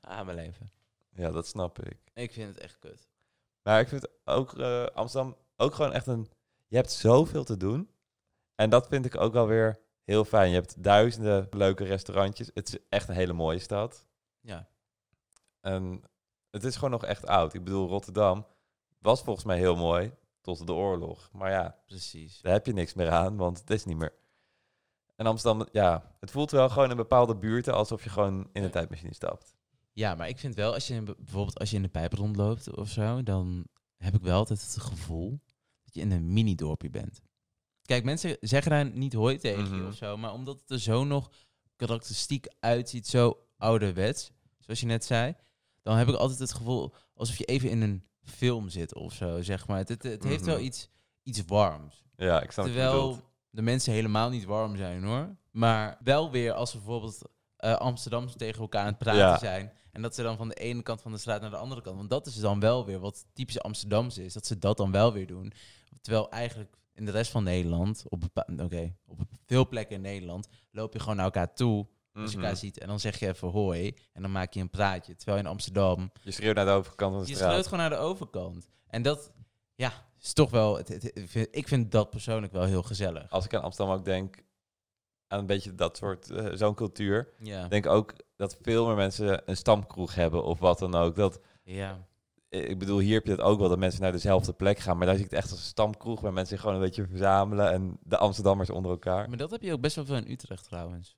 ah, 0.00 0.24
mijn 0.24 0.34
leven. 0.34 0.72
Ja, 1.14 1.30
dat 1.30 1.46
snap 1.46 1.78
ik. 1.78 1.98
Ik 2.14 2.32
vind 2.32 2.54
het 2.54 2.58
echt 2.58 2.78
kut. 2.78 3.08
Maar 3.62 3.80
ik 3.80 3.88
vind 3.88 4.08
ook 4.24 4.58
eh, 4.58 4.86
Amsterdam 4.86 5.36
ook 5.56 5.74
gewoon 5.74 5.92
echt 5.92 6.06
een... 6.06 6.28
Je 6.66 6.76
hebt 6.76 6.92
zoveel 6.92 7.44
te 7.44 7.56
doen. 7.56 7.90
En 8.54 8.70
dat 8.70 8.88
vind 8.88 9.04
ik 9.04 9.16
ook 9.16 9.32
wel 9.32 9.46
weer 9.46 9.80
heel 10.04 10.24
fijn. 10.24 10.48
Je 10.48 10.54
hebt 10.54 10.82
duizenden 10.82 11.46
leuke 11.50 11.84
restaurantjes. 11.84 12.50
Het 12.54 12.68
is 12.68 12.78
echt 12.88 13.08
een 13.08 13.14
hele 13.14 13.32
mooie 13.32 13.58
stad. 13.58 14.06
Ja. 14.40 14.68
En 15.62 16.02
het 16.50 16.64
is 16.64 16.74
gewoon 16.74 16.90
nog 16.90 17.04
echt 17.04 17.26
oud. 17.26 17.54
Ik 17.54 17.64
bedoel, 17.64 17.88
Rotterdam 17.88 18.46
was 18.98 19.22
volgens 19.22 19.44
mij 19.46 19.58
heel 19.58 19.76
mooi 19.76 20.12
tot 20.40 20.66
de 20.66 20.72
oorlog. 20.72 21.28
Maar 21.32 21.50
ja, 21.50 21.78
Precies. 21.86 22.40
daar 22.40 22.52
heb 22.52 22.66
je 22.66 22.72
niks 22.72 22.94
meer 22.94 23.10
aan, 23.10 23.36
want 23.36 23.58
het 23.60 23.70
is 23.70 23.84
niet 23.84 23.96
meer. 23.96 24.12
En 25.16 25.26
Amsterdam, 25.26 25.68
ja, 25.72 26.16
het 26.20 26.30
voelt 26.30 26.50
wel 26.50 26.68
gewoon 26.68 26.90
in 26.90 26.96
bepaalde 26.96 27.36
buurten 27.36 27.74
alsof 27.74 28.04
je 28.04 28.10
gewoon 28.10 28.48
in 28.52 28.62
een 28.62 28.70
tijdmachine 28.70 29.14
stapt. 29.14 29.56
Ja, 29.92 30.14
maar 30.14 30.28
ik 30.28 30.38
vind 30.38 30.54
wel, 30.54 30.72
als 30.74 30.86
je 30.86 30.94
in- 30.94 31.04
bijvoorbeeld 31.04 31.58
als 31.58 31.70
je 31.70 31.76
in 31.76 31.82
de 31.82 31.88
pijp 31.88 32.12
rondloopt 32.12 32.76
of 32.76 32.88
zo, 32.88 33.22
dan 33.22 33.66
heb 33.96 34.14
ik 34.14 34.22
wel 34.22 34.36
altijd 34.38 34.60
het 34.62 34.82
gevoel 34.82 35.40
dat 35.84 35.94
je 35.94 36.00
in 36.00 36.10
een 36.10 36.32
mini-dorpje 36.32 36.90
bent. 36.90 37.20
Kijk, 37.82 38.04
mensen 38.04 38.36
zeggen 38.40 38.70
daar 38.70 38.90
niet 38.90 39.12
hoi 39.12 39.38
tegen 39.38 39.64
je 39.64 39.70
Mhm. 39.76 39.86
of 39.86 39.94
zo, 39.94 40.16
maar 40.16 40.32
omdat 40.32 40.60
het 40.60 40.70
er 40.70 40.80
zo 40.80 41.04
nog 41.04 41.30
karakteristiek 41.76 42.46
uitziet, 42.60 43.06
zo 43.08 43.38
ouderwets, 43.56 44.30
zoals 44.58 44.80
je 44.80 44.86
net 44.86 45.04
zei, 45.04 45.34
dan 45.82 45.96
heb 45.96 46.08
ik 46.08 46.14
altijd 46.14 46.38
het 46.38 46.52
gevoel 46.54 46.94
alsof 47.14 47.36
je 47.38 47.44
even 47.44 47.70
in 47.70 47.82
een 47.82 48.04
film 48.22 48.68
zit 48.68 48.94
of 48.94 49.12
zo, 49.12 49.42
zeg 49.42 49.66
maar. 49.66 49.78
Het, 49.78 49.88
het, 49.88 50.02
het 50.02 50.24
heeft 50.24 50.44
wel 50.44 50.56
Mhm. 50.56 50.64
iets, 50.64 50.88
iets 51.22 51.42
warms. 51.46 52.04
Ja, 52.16 52.42
ik 52.42 52.50
snap 52.50 52.64
Terwijl 52.64 53.20
de 53.50 53.62
mensen 53.62 53.92
helemaal 53.92 54.30
niet 54.30 54.44
warm 54.44 54.76
zijn 54.76 55.04
hoor. 55.04 55.36
Maar 55.50 55.98
wel 56.04 56.30
weer 56.30 56.52
als 56.52 56.70
ze 56.70 56.76
bijvoorbeeld 56.76 57.18
eh 57.56 57.74
Amsterdam 57.76 58.26
tegen 58.36 58.60
elkaar 58.60 58.80
aan 58.80 58.86
het 58.86 58.98
praten 58.98 59.18
Ja. 59.20 59.38
zijn. 59.38 59.72
En 59.92 60.02
dat 60.02 60.14
ze 60.14 60.22
dan 60.22 60.36
van 60.36 60.48
de 60.48 60.54
ene 60.54 60.82
kant 60.82 61.00
van 61.02 61.12
de 61.12 61.18
straat 61.18 61.40
naar 61.40 61.50
de 61.50 61.56
andere 61.56 61.80
kant. 61.82 61.96
Want 61.96 62.10
dat 62.10 62.26
is 62.26 62.34
dan 62.40 62.60
wel 62.60 62.84
weer 62.86 62.98
wat 62.98 63.24
typisch 63.32 63.60
Amsterdams 63.60 64.18
is. 64.18 64.32
Dat 64.32 64.46
ze 64.46 64.58
dat 64.58 64.76
dan 64.76 64.90
wel 64.90 65.12
weer 65.12 65.26
doen. 65.26 65.52
Terwijl 66.00 66.30
eigenlijk 66.30 66.76
in 66.94 67.04
de 67.04 67.10
rest 67.10 67.30
van 67.30 67.42
Nederland, 67.44 68.04
op, 68.08 68.24
oké, 68.56 68.94
op 69.06 69.18
veel 69.46 69.68
plekken 69.68 69.96
in 69.96 70.02
Nederland, 70.02 70.48
loop 70.70 70.92
je 70.92 70.98
gewoon 70.98 71.16
naar 71.16 71.24
elkaar 71.24 71.54
toe. 71.54 71.86
Als 72.14 72.30
je 72.30 72.36
Mhm. 72.36 72.44
elkaar 72.46 72.58
ziet. 72.60 72.78
En 72.78 72.88
dan 72.88 73.00
zeg 73.00 73.18
je 73.18 73.28
even 73.28 73.48
hoi. 73.48 73.94
En 74.12 74.22
dan 74.22 74.32
maak 74.32 74.52
je 74.52 74.60
een 74.60 74.70
praatje. 74.70 75.16
Terwijl 75.16 75.38
in 75.38 75.46
Amsterdam 75.46 76.10
Je 76.22 76.30
schreeuwt 76.30 76.54
naar 76.54 76.64
de 76.64 76.70
overkant 76.70 77.12
van 77.14 77.22
de 77.22 77.28
je 77.28 77.34
straat. 77.34 77.48
schreeuwt 77.50 77.64
gewoon 77.66 77.80
naar 77.80 77.98
de 77.98 78.04
overkant. 78.04 78.68
En 78.86 79.02
dat, 79.02 79.32
ja, 79.74 79.92
is 80.20 80.32
toch 80.32 80.50
wel... 80.50 80.76
Het, 80.76 80.88
het- 80.88 81.16
ik 81.18 81.28
vind- 81.28 81.48
ik 81.50 81.68
vind 81.68 81.90
dat 81.92 82.10
persoonlijk 82.10 82.52
wel 82.52 82.64
heel 82.64 82.82
gezellig. 82.82 83.30
Als 83.30 83.44
ik 83.44 83.54
aan 83.54 83.62
Amsterdam 83.62 83.94
ook 83.94 84.04
denk, 84.04 84.42
aan 85.26 85.38
een 85.38 85.46
beetje 85.46 85.74
dat 85.74 85.96
soort, 85.96 86.30
eh, 86.30 86.46
zo'n 86.52 86.74
cultuur. 86.74 87.28
Ja. 87.38 87.68
denk 87.68 87.86
ook 87.86 88.12
dat 88.36 88.56
veel 88.62 88.86
meer 88.86 88.96
mensen 88.96 89.42
een 89.50 89.56
stamkroeg 89.56 90.14
hebben 90.14 90.44
of 90.44 90.58
wat 90.58 90.78
dan 90.78 90.94
ook. 90.94 91.16
Dat, 91.16 91.40
ja. 91.64 92.06
ik 92.48 92.78
bedoel, 92.78 92.98
hier 92.98 93.14
heb 93.14 93.24
je 93.24 93.30
het 93.30 93.40
ook 93.40 93.58
wel 93.58 93.68
dat 93.68 93.78
mensen 93.78 94.00
naar 94.02 94.12
dezelfde 94.12 94.52
plek 94.52 94.78
gaan. 94.78 94.96
Maar 94.96 95.06
daar 95.06 95.16
zie 95.16 95.24
ik 95.24 95.30
het 95.30 95.40
echt 95.40 95.50
als 95.50 95.60
een 95.60 95.66
stamkroeg 95.66 96.20
waar 96.20 96.32
mensen 96.32 96.52
zich 96.56 96.60
gewoon 96.60 96.76
een 96.76 96.82
beetje 96.86 97.06
verzamelen. 97.06 97.70
En 97.72 97.98
de 98.02 98.16
Amsterdammers 98.18 98.70
onder 98.70 98.90
elkaar. 98.90 99.28
Maar 99.28 99.38
dat 99.38 99.50
heb 99.50 99.62
je 99.62 99.72
ook 99.72 99.80
best 99.80 99.96
wel 99.96 100.04
veel 100.04 100.16
in 100.16 100.30
Utrecht 100.30 100.64
trouwens. 100.64 101.16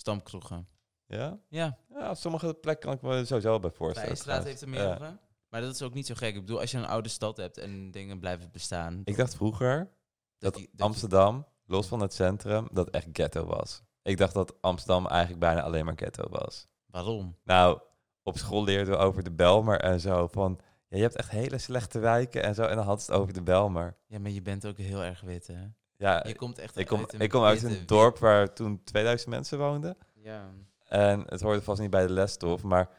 Stamkroegen. 0.00 0.68
Ja? 1.06 1.38
Ja, 1.48 1.78
Ja, 1.88 2.14
sommige 2.14 2.54
plekken 2.54 2.88
kan 2.88 2.96
ik 2.96 3.02
me 3.18 3.24
sowieso 3.24 3.48
wel 3.50 3.58
bij 3.60 3.70
voorstellen. 3.70 4.08
Vrijstraat 4.08 4.44
heeft 4.44 4.60
er 4.60 4.68
Ja. 4.68 4.74
meerdere. 4.86 5.18
Maar 5.48 5.60
dat 5.60 5.74
is 5.74 5.82
ook 5.82 5.94
niet 5.94 6.06
zo 6.06 6.14
gek. 6.14 6.34
Ik 6.34 6.40
bedoel, 6.40 6.60
als 6.60 6.70
je 6.70 6.78
een 6.78 6.86
oude 6.86 7.08
stad 7.08 7.36
hebt 7.36 7.58
en 7.58 7.90
dingen 7.90 8.18
blijven 8.18 8.50
bestaan... 8.52 9.00
Ik 9.04 9.16
dacht 9.16 9.34
vroeger 9.36 9.90
dat, 10.38 10.54
die- 10.54 10.70
Amsterdam, 10.76 11.46
los 11.66 11.86
van 11.86 12.00
het 12.00 12.14
centrum, 12.14 12.68
dat 12.72 12.90
echt 12.90 13.06
ghetto 13.12 13.44
was. 13.44 13.82
Ik 14.02 14.16
dacht 14.16 14.34
dat 14.34 14.54
Amsterdam 14.60 15.06
eigenlijk 15.06 15.40
bijna 15.40 15.62
alleen 15.62 15.84
maar 15.84 15.96
ghetto 15.96 16.28
was. 16.28 16.66
waarom? 16.86 17.36
Nou, 17.44 17.80
op 18.22 18.38
school 18.38 18.64
leerden 18.64 18.92
we 18.94 18.98
over 19.00 19.22
de 19.22 19.32
Belmer 19.32 19.80
en 19.80 20.00
zo. 20.00 20.26
Van, 20.26 20.58
ja, 20.88 20.96
je 20.96 21.02
hebt 21.02 21.16
echt 21.16 21.30
hele 21.30 21.58
slechte 21.58 21.98
wijken 21.98 22.42
en 22.42 22.54
zo. 22.54 22.62
En 22.62 22.76
dan 22.76 22.84
ze 23.00 23.10
het 23.12 23.20
over 23.20 23.32
de 23.32 23.42
Belmer. 23.42 23.96
Ja, 24.06 24.18
maar 24.18 24.30
je 24.30 24.42
bent 24.42 24.66
ook 24.66 24.76
heel 24.78 25.04
erg 25.04 25.20
wit, 25.20 25.46
hè? 25.46 25.66
Ja, 25.98 26.24
Je 26.26 26.34
komt 26.34 26.58
echt 26.58 26.76
ik 26.76 26.86
kom, 26.86 26.98
uit 26.98 27.12
een 27.12 27.20
ik 27.20 27.30
kom 27.30 27.42
uit 27.42 27.62
een 27.62 27.86
dorp 27.86 28.18
waar 28.18 28.52
toen 28.52 28.84
2000 28.84 29.30
mensen 29.30 29.58
woonden. 29.58 29.96
Ja. 30.14 30.50
En 30.88 31.24
het 31.26 31.40
hoorde 31.40 31.62
vast 31.62 31.80
niet 31.80 31.90
bij 31.90 32.06
de 32.06 32.12
lesstof, 32.12 32.62
maar 32.62 32.90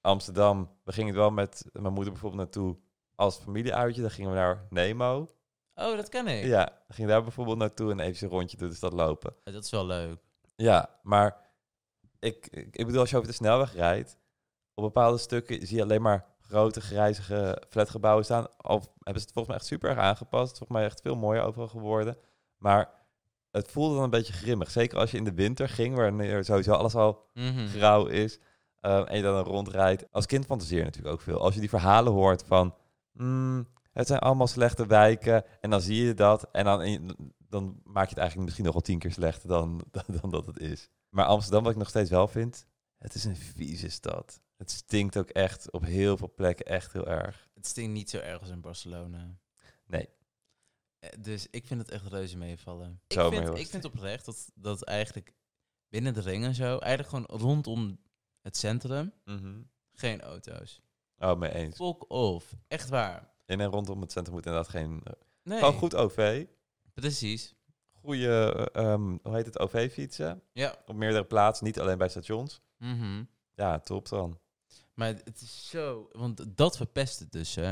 Amsterdam, 0.00 0.70
we 0.84 0.92
gingen 0.92 1.14
wel 1.14 1.30
met 1.30 1.64
mijn 1.72 1.92
moeder 1.92 2.12
bijvoorbeeld 2.12 2.42
naartoe 2.42 2.76
als 3.14 3.36
familieuitje. 3.36 4.00
Dan 4.00 4.10
gingen 4.10 4.30
we 4.30 4.36
naar 4.36 4.66
Nemo. 4.70 5.28
Oh, 5.74 5.96
dat 5.96 6.08
kan 6.08 6.28
ik. 6.28 6.44
Ja, 6.44 6.64
dan 6.64 6.96
we 6.96 7.06
daar 7.06 7.22
bijvoorbeeld 7.22 7.58
naartoe 7.58 7.90
en 7.90 8.00
even 8.00 8.26
een 8.26 8.32
rondje 8.32 8.56
door 8.56 8.68
de 8.68 8.74
stad 8.74 8.92
lopen. 8.92 9.34
Dat 9.44 9.64
is 9.64 9.70
wel 9.70 9.86
leuk. 9.86 10.18
Ja, 10.56 10.98
maar 11.02 11.36
ik, 12.18 12.46
ik 12.50 12.86
bedoel, 12.86 13.00
als 13.00 13.10
je 13.10 13.16
over 13.16 13.28
de 13.28 13.34
snelweg 13.34 13.74
rijdt, 13.74 14.16
op 14.74 14.84
bepaalde 14.84 15.18
stukken 15.18 15.66
zie 15.66 15.76
je 15.76 15.82
alleen 15.82 16.02
maar 16.02 16.26
grote 16.48 16.80
grijzige 16.80 17.62
flatgebouwen 17.68 18.24
staan. 18.24 18.46
Al 18.56 18.78
hebben 18.78 19.22
ze 19.22 19.26
het 19.28 19.32
volgens 19.32 19.46
mij 19.46 19.56
echt 19.56 19.66
super 19.66 19.90
erg 19.90 19.98
aangepast. 19.98 20.42
Het 20.42 20.52
is 20.52 20.58
volgens 20.58 20.78
mij 20.78 20.86
echt 20.88 21.00
veel 21.00 21.16
mooier 21.16 21.42
overal 21.42 21.68
geworden. 21.68 22.16
Maar 22.56 22.90
het 23.50 23.70
voelde 23.70 23.94
dan 23.94 24.04
een 24.04 24.10
beetje 24.10 24.32
grimmig. 24.32 24.70
Zeker 24.70 24.98
als 24.98 25.10
je 25.10 25.16
in 25.16 25.24
de 25.24 25.32
winter 25.34 25.68
ging, 25.68 25.96
wanneer 25.96 26.44
sowieso 26.44 26.72
alles 26.72 26.94
al 26.94 27.24
Mhm. 27.34 27.66
grauw 27.66 28.06
is. 28.06 28.38
eh, 28.80 29.10
en 29.10 29.16
je 29.16 29.22
dan 29.22 29.44
rondrijdt. 29.44 30.04
Als 30.12 30.26
kind 30.26 30.46
fantaseer 30.46 30.78
je 30.78 30.84
natuurlijk 30.84 31.14
ook 31.14 31.20
veel. 31.20 31.40
Als 31.40 31.54
je 31.54 31.60
die 31.60 31.68
verhalen 31.68 32.12
hoort 32.12 32.44
van... 32.46 32.74
"Hmm, 33.12 33.68
het 33.92 34.06
zijn 34.06 34.18
allemaal 34.18 34.46
slechte 34.46 34.86
wijken. 34.86 35.44
En 35.60 35.70
dan 35.70 35.80
zie 35.80 36.04
je 36.04 36.14
dat. 36.14 36.48
En 36.52 36.64
dan, 36.64 36.80
dan 37.38 37.80
maak 37.84 38.02
je 38.04 38.08
het 38.08 38.18
eigenlijk 38.18 38.40
misschien 38.44 38.64
nog 38.64 38.72
wel 38.72 38.82
tien 38.82 38.98
keer 38.98 39.12
slechter 39.12 39.48
dan, 39.48 39.82
dan, 39.90 40.04
dan 40.20 40.30
dat 40.30 40.46
het 40.46 40.58
is. 40.58 40.88
Maar 41.08 41.24
Amsterdam, 41.24 41.62
wat 41.62 41.72
ik 41.72 41.78
nog 41.78 41.88
steeds 41.88 42.10
wel 42.10 42.28
vind... 42.28 42.66
Het 42.98 43.14
is 43.14 43.24
een 43.24 43.36
vieze 43.36 43.88
stad. 43.88 44.40
Het 44.58 44.70
stinkt 44.70 45.16
ook 45.16 45.28
echt 45.30 45.70
op 45.70 45.84
heel 45.84 46.16
veel 46.16 46.32
plekken 46.34 46.66
echt 46.66 46.92
heel 46.92 47.06
erg. 47.08 47.48
Het 47.54 47.66
stinkt 47.66 47.92
niet 47.92 48.10
zo 48.10 48.18
erg 48.18 48.40
als 48.40 48.48
in 48.48 48.60
Barcelona. 48.60 49.38
Nee. 49.86 50.08
Eh, 50.98 51.10
Dus 51.20 51.46
ik 51.50 51.66
vind 51.66 51.80
het 51.80 51.90
echt 51.90 52.06
reuze 52.06 52.36
meevallen. 52.36 53.00
Ik 53.06 53.20
vind, 53.20 53.58
ik 53.58 53.66
vind 53.66 53.84
oprecht 53.84 54.24
dat, 54.24 54.50
dat 54.54 54.82
eigenlijk 54.82 55.32
binnen 55.88 56.14
de 56.14 56.20
ring 56.20 56.44
en 56.44 56.54
zo, 56.54 56.78
eigenlijk 56.78 57.08
gewoon 57.28 57.40
rondom 57.40 58.00
het 58.40 58.56
centrum, 58.56 59.12
geen 59.92 60.20
auto's. 60.20 60.80
Oh, 61.18 61.38
mee 61.38 61.54
eens. 61.54 61.76
Fuck 61.76 62.10
off. 62.10 62.56
Echt 62.68 62.88
waar. 62.88 63.34
In 63.46 63.60
en 63.60 63.70
rondom 63.70 64.00
het 64.00 64.12
centrum 64.12 64.34
moet 64.34 64.46
inderdaad 64.46 64.70
geen... 64.70 65.00
eh, 65.04 65.12
Nee, 65.42 65.58
Gewoon 65.58 65.74
goed 65.74 65.94
OV. 65.94 66.46
precies. 66.94 67.54
Goede, 67.92 68.68
eh, 68.72 68.84
ehm, 68.84 69.16
hoe 69.22 69.34
heet 69.34 69.46
het, 69.46 69.58
OV-fietsen. 69.58 70.42
Ja. 70.52 70.76
Op 70.86 70.94
meerdere 70.96 71.24
plaatsen, 71.24 71.66
niet 71.66 71.80
alleen 71.80 71.98
bij 71.98 72.08
stations. 72.08 72.60
Mhm. 72.76 73.24
Ja, 73.54 73.78
top 73.80 74.08
dan. 74.08 74.38
Maar 74.98 75.08
het 75.24 75.40
is 75.40 75.68
zo, 75.68 76.08
want 76.12 76.56
dat 76.56 76.76
verpest 76.76 77.18
het 77.18 77.32
dus, 77.32 77.54
hè. 77.54 77.70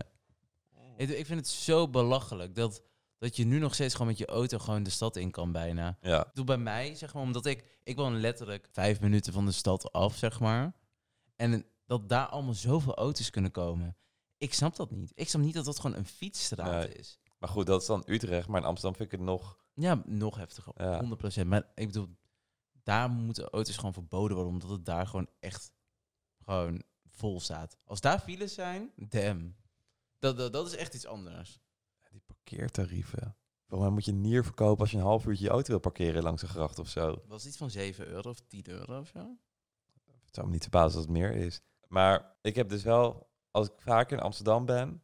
Ik, 0.97 1.09
ik 1.09 1.27
vind 1.27 1.41
het 1.41 1.49
zo 1.49 1.89
belachelijk 1.89 2.55
dat, 2.55 2.83
dat 3.19 3.37
je 3.37 3.45
nu 3.45 3.59
nog 3.59 3.75
steeds 3.75 3.93
gewoon 3.93 4.09
met 4.09 4.19
je 4.19 4.27
auto 4.27 4.59
gewoon 4.59 4.83
de 4.83 4.91
stad 4.91 5.17
in 5.17 5.31
kan 5.31 5.53
bijna. 5.53 5.99
Ja. 6.01 6.21
Ik 6.21 6.27
bedoel, 6.27 6.45
bij 6.45 6.59
mij, 6.59 6.95
zeg 6.95 7.15
maar, 7.15 7.23
omdat 7.23 7.47
ik... 7.47 7.81
Ik 7.83 7.97
woon 7.97 8.21
letterlijk 8.21 8.69
vijf 8.73 9.01
minuten 9.01 9.33
van 9.33 9.47
de 9.47 9.53
stad 9.53 9.93
af, 9.93 10.17
zeg 10.17 10.41
maar. 10.41 10.75
En 11.37 11.67
dat 11.87 12.09
daar 12.09 12.27
allemaal 12.27 12.55
zoveel 12.55 12.95
auto's 12.95 13.31
kunnen 13.31 13.51
komen. 13.51 13.97
Ik 14.39 14.55
snap 14.55 14.77
dat 14.77 14.91
niet. 14.91 15.13
Ik 15.15 15.29
snap 15.29 15.43
niet 15.43 15.55
dat 15.55 15.65
dat 15.65 15.81
gewoon 15.81 15.97
een 15.97 16.07
fietsstraat 16.07 16.87
Nee. 16.89 16.95
is. 16.95 17.19
Maar 17.39 17.49
goed, 17.49 17.67
dat 17.67 17.81
is 17.81 17.87
dan 17.87 18.03
Utrecht. 18.07 18.49
Maar 18.49 18.61
in 18.61 18.67
Amsterdam 18.67 18.97
vind 18.97 19.13
ik 19.13 19.19
het 19.19 19.29
nog... 19.29 19.59
Ja, 19.75 20.03
nog 20.05 20.37
heftiger. 20.37 20.73
Ja. 20.77 21.05
100%. 21.43 21.47
Maar 21.47 21.71
ik 21.75 21.87
bedoel, 21.87 22.09
daar 22.83 23.11
moeten 23.11 23.49
auto's 23.51 23.77
gewoon 23.77 23.93
verboden 23.93 24.37
worden. 24.37 24.53
Omdat 24.55 24.71
het 24.71 24.85
daar 24.85 25.07
gewoon 25.07 25.29
echt 25.41 25.73
gewoon 26.45 26.83
vol 27.17 27.41
staat. 27.41 27.77
Als 27.85 28.01
daar 28.01 28.19
files 28.21 28.55
zijn, 28.55 28.93
damn. 28.97 29.57
Dat, 30.19 30.37
dat, 30.37 30.53
dat 30.53 30.67
is 30.67 30.77
echt 30.77 30.95
iets 30.95 31.07
anders. 31.07 31.61
Die 32.11 32.23
parkeertarieven. 32.27 33.37
Waarom 33.67 33.93
moet 33.93 34.05
je 34.05 34.13
nier 34.13 34.45
verkopen 34.45 34.81
als 34.81 34.91
je 34.91 34.97
een 34.97 35.03
half 35.03 35.27
uurtje 35.27 35.45
je 35.45 35.51
auto 35.51 35.69
wil 35.69 35.79
parkeren 35.79 36.23
langs 36.23 36.43
een 36.43 36.49
gracht 36.49 36.79
of 36.79 36.89
zo? 36.89 37.23
Was 37.27 37.43
het 37.43 37.49
iets 37.49 37.57
van 37.57 37.71
7 37.71 38.07
euro 38.07 38.31
of 38.31 38.41
10 38.41 38.69
euro 38.69 38.99
of 38.99 39.09
zo? 39.09 39.37
Het 40.05 40.35
zou 40.35 40.47
me 40.47 40.53
niet 40.53 40.63
verbazen 40.63 40.97
als 40.97 41.07
het 41.07 41.17
meer 41.17 41.33
is. 41.33 41.61
Maar 41.89 42.37
ik 42.43 42.55
heb 42.55 42.69
dus 42.69 42.83
wel, 42.83 43.31
als 43.51 43.69
ik 43.69 43.75
vaker 43.77 44.17
in 44.17 44.23
Amsterdam 44.23 44.67
ben, 44.67 45.03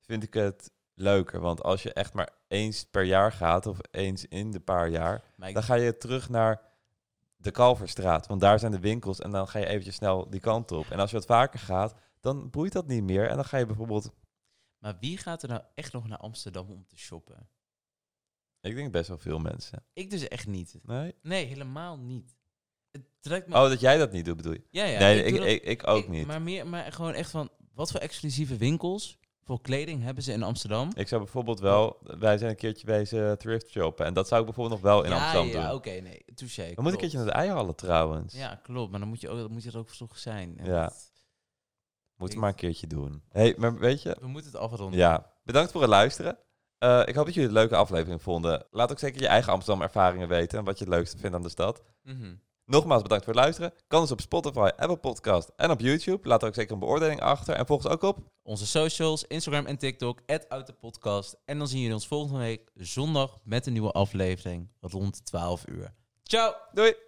vind 0.00 0.22
ik 0.22 0.34
het 0.34 0.70
leuker. 0.94 1.40
Want 1.40 1.62
als 1.62 1.82
je 1.82 1.92
echt 1.92 2.12
maar 2.14 2.34
eens 2.48 2.84
per 2.84 3.02
jaar 3.02 3.32
gaat, 3.32 3.66
of 3.66 3.78
eens 3.90 4.26
in 4.26 4.50
de 4.50 4.60
paar 4.60 4.88
jaar, 4.88 5.24
dan 5.36 5.62
ga 5.62 5.74
je 5.74 5.96
terug 5.96 6.28
naar 6.28 6.62
de 7.36 7.50
Kalverstraat. 7.50 8.26
Want 8.26 8.40
daar 8.40 8.58
zijn 8.58 8.72
de 8.72 8.80
winkels 8.80 9.20
en 9.20 9.30
dan 9.30 9.48
ga 9.48 9.58
je 9.58 9.66
eventjes 9.66 9.94
snel 9.94 10.30
die 10.30 10.40
kant 10.40 10.72
op. 10.72 10.90
En 10.90 10.98
als 10.98 11.10
je 11.10 11.16
wat 11.16 11.26
vaker 11.26 11.58
gaat, 11.58 11.94
dan 12.20 12.50
boeit 12.50 12.72
dat 12.72 12.86
niet 12.86 13.02
meer. 13.02 13.28
En 13.28 13.36
dan 13.36 13.44
ga 13.44 13.56
je 13.56 13.66
bijvoorbeeld, 13.66 14.10
maar 14.78 14.96
wie 15.00 15.18
gaat 15.18 15.42
er 15.42 15.48
nou 15.48 15.62
echt 15.74 15.92
nog 15.92 16.08
naar 16.08 16.18
Amsterdam 16.18 16.70
om 16.70 16.86
te 16.86 16.96
shoppen? 16.96 17.48
ik 18.60 18.74
denk 18.74 18.92
best 18.92 19.08
wel 19.08 19.18
veel 19.18 19.38
mensen. 19.38 19.84
Ik 19.92 20.10
dus 20.10 20.28
echt 20.28 20.46
niet. 20.46 20.78
Nee? 20.82 21.14
Nee, 21.22 21.44
helemaal 21.46 21.98
niet. 21.98 22.36
Het 22.90 23.02
trekt 23.20 23.46
me... 23.48 23.54
Oh, 23.54 23.68
dat 23.68 23.80
jij 23.80 23.96
dat 23.98 24.12
niet 24.12 24.24
doet, 24.24 24.36
bedoel 24.36 24.52
je? 24.52 24.64
ja, 24.70 24.84
ja. 24.84 24.98
nee, 24.98 25.22
ik, 25.22 25.36
dat- 25.36 25.46
ik, 25.46 25.62
ik 25.62 25.86
ook 25.86 26.08
niet. 26.08 26.26
Maar, 26.26 26.42
meer, 26.42 26.66
maar 26.66 26.92
gewoon 26.92 27.12
echt 27.12 27.30
van, 27.30 27.50
wat 27.74 27.90
voor 27.90 28.00
exclusieve 28.00 28.56
winkels 28.56 29.18
voor 29.46 29.60
kleding 29.60 30.02
hebben 30.02 30.22
ze 30.22 30.32
in 30.32 30.42
Amsterdam? 30.42 30.90
Ik 30.94 31.08
zou 31.08 31.22
bijvoorbeeld 31.22 31.60
wel, 31.60 31.96
wij 32.02 32.38
zijn 32.38 32.50
een 32.50 32.56
keertje 32.56 32.86
wezen 32.86 33.38
thrift 33.38 33.68
shoppen. 33.70 34.06
En 34.06 34.14
dat 34.14 34.28
zou 34.28 34.40
ik 34.40 34.46
bijvoorbeeld 34.46 34.82
nog 34.82 34.92
wel 34.92 35.02
in 35.04 35.10
ja, 35.10 35.16
Amsterdam 35.16 35.46
ja, 35.62 35.66
doen. 35.68 35.76
oké, 35.76 35.90
nee. 35.90 36.24
Touché. 36.34 36.56
Dan 36.56 36.66
moet 36.66 36.68
ik 36.68 36.74
klopt. 36.74 36.92
een 36.92 36.98
keertje 36.98 37.16
naar 37.18 37.26
de 37.26 37.32
eierhallen 37.32 37.74
trouwens. 37.74 38.34
Ja, 38.34 38.60
klopt. 38.62 38.90
Maar 38.90 39.00
dan 39.00 39.08
moet 39.08 39.20
je, 39.20 39.28
ook, 39.28 39.38
dan 39.38 39.52
moet 39.52 39.62
je 39.62 39.70
er 39.70 39.78
ook 39.78 39.90
vroeg 39.90 40.18
zijn. 40.18 40.58
En 40.58 40.64
Ja. 40.66 40.82
dat- 40.82 41.10
Moeten 42.16 42.36
we 42.36 42.42
maar 42.44 42.52
een 42.52 42.58
keertje 42.60 42.86
doen. 42.86 43.22
hey, 43.28 43.54
maar 43.58 43.78
weet 43.78 44.02
je, 44.02 44.16
we 44.20 44.26
moeten 44.26 44.52
het 44.52 44.60
afronden. 44.60 44.98
ja, 44.98 45.32
bedankt 45.44 45.72
voor 45.72 45.80
het 45.80 45.90
luisteren. 45.90 46.38
Eh, 46.78 47.02
ik 47.06 47.14
hoop 47.14 47.24
dat 47.24 47.34
jullie 47.34 47.48
het 47.48 47.56
een 47.58 47.62
leuke 47.62 47.76
aflevering 47.76 48.22
vonden. 48.22 48.66
Laat 48.70 48.90
ook 48.90 48.98
zeker 48.98 49.20
je 49.20 49.26
eigen 49.26 49.52
Amsterdam 49.52 49.82
ervaringen 49.82 50.28
weten 50.28 50.58
en 50.58 50.64
wat 50.64 50.78
je 50.78 50.84
het 50.84 50.94
leukste 50.94 51.18
vindt 51.18 51.36
aan 51.36 51.42
de 51.42 51.48
stad. 51.48 51.82
Mhm. 52.02 52.34
Nogmaals 52.66 53.02
bedankt 53.02 53.24
voor 53.24 53.32
het 53.34 53.42
luisteren. 53.42 53.72
Kan 53.86 54.00
dus 54.00 54.10
op 54.10 54.20
Spotify, 54.20 54.70
Apple 54.76 54.96
Podcast 54.96 55.52
en 55.56 55.70
op 55.70 55.80
YouTube. 55.80 56.28
Laat 56.28 56.44
ook 56.44 56.54
zeker 56.54 56.72
een 56.72 56.78
beoordeling 56.78 57.20
achter. 57.20 57.54
En 57.54 57.66
volg 57.66 57.84
ons 57.84 57.92
ook 57.92 58.02
op. 58.02 58.18
Onze 58.42 58.66
socials, 58.66 59.24
Instagram 59.24 59.66
en 59.66 59.78
TikTok, 59.78 60.20
@autopodcast. 60.48 61.36
En 61.44 61.58
dan 61.58 61.68
zien 61.68 61.78
jullie 61.78 61.94
ons 61.94 62.06
volgende 62.06 62.38
week 62.38 62.70
zondag 62.74 63.38
met 63.44 63.66
een 63.66 63.72
nieuwe 63.72 63.92
aflevering 63.92 64.68
rond 64.80 65.24
12 65.24 65.66
uur. 65.66 65.94
Ciao! 66.22 66.54
Doei! 66.72 67.05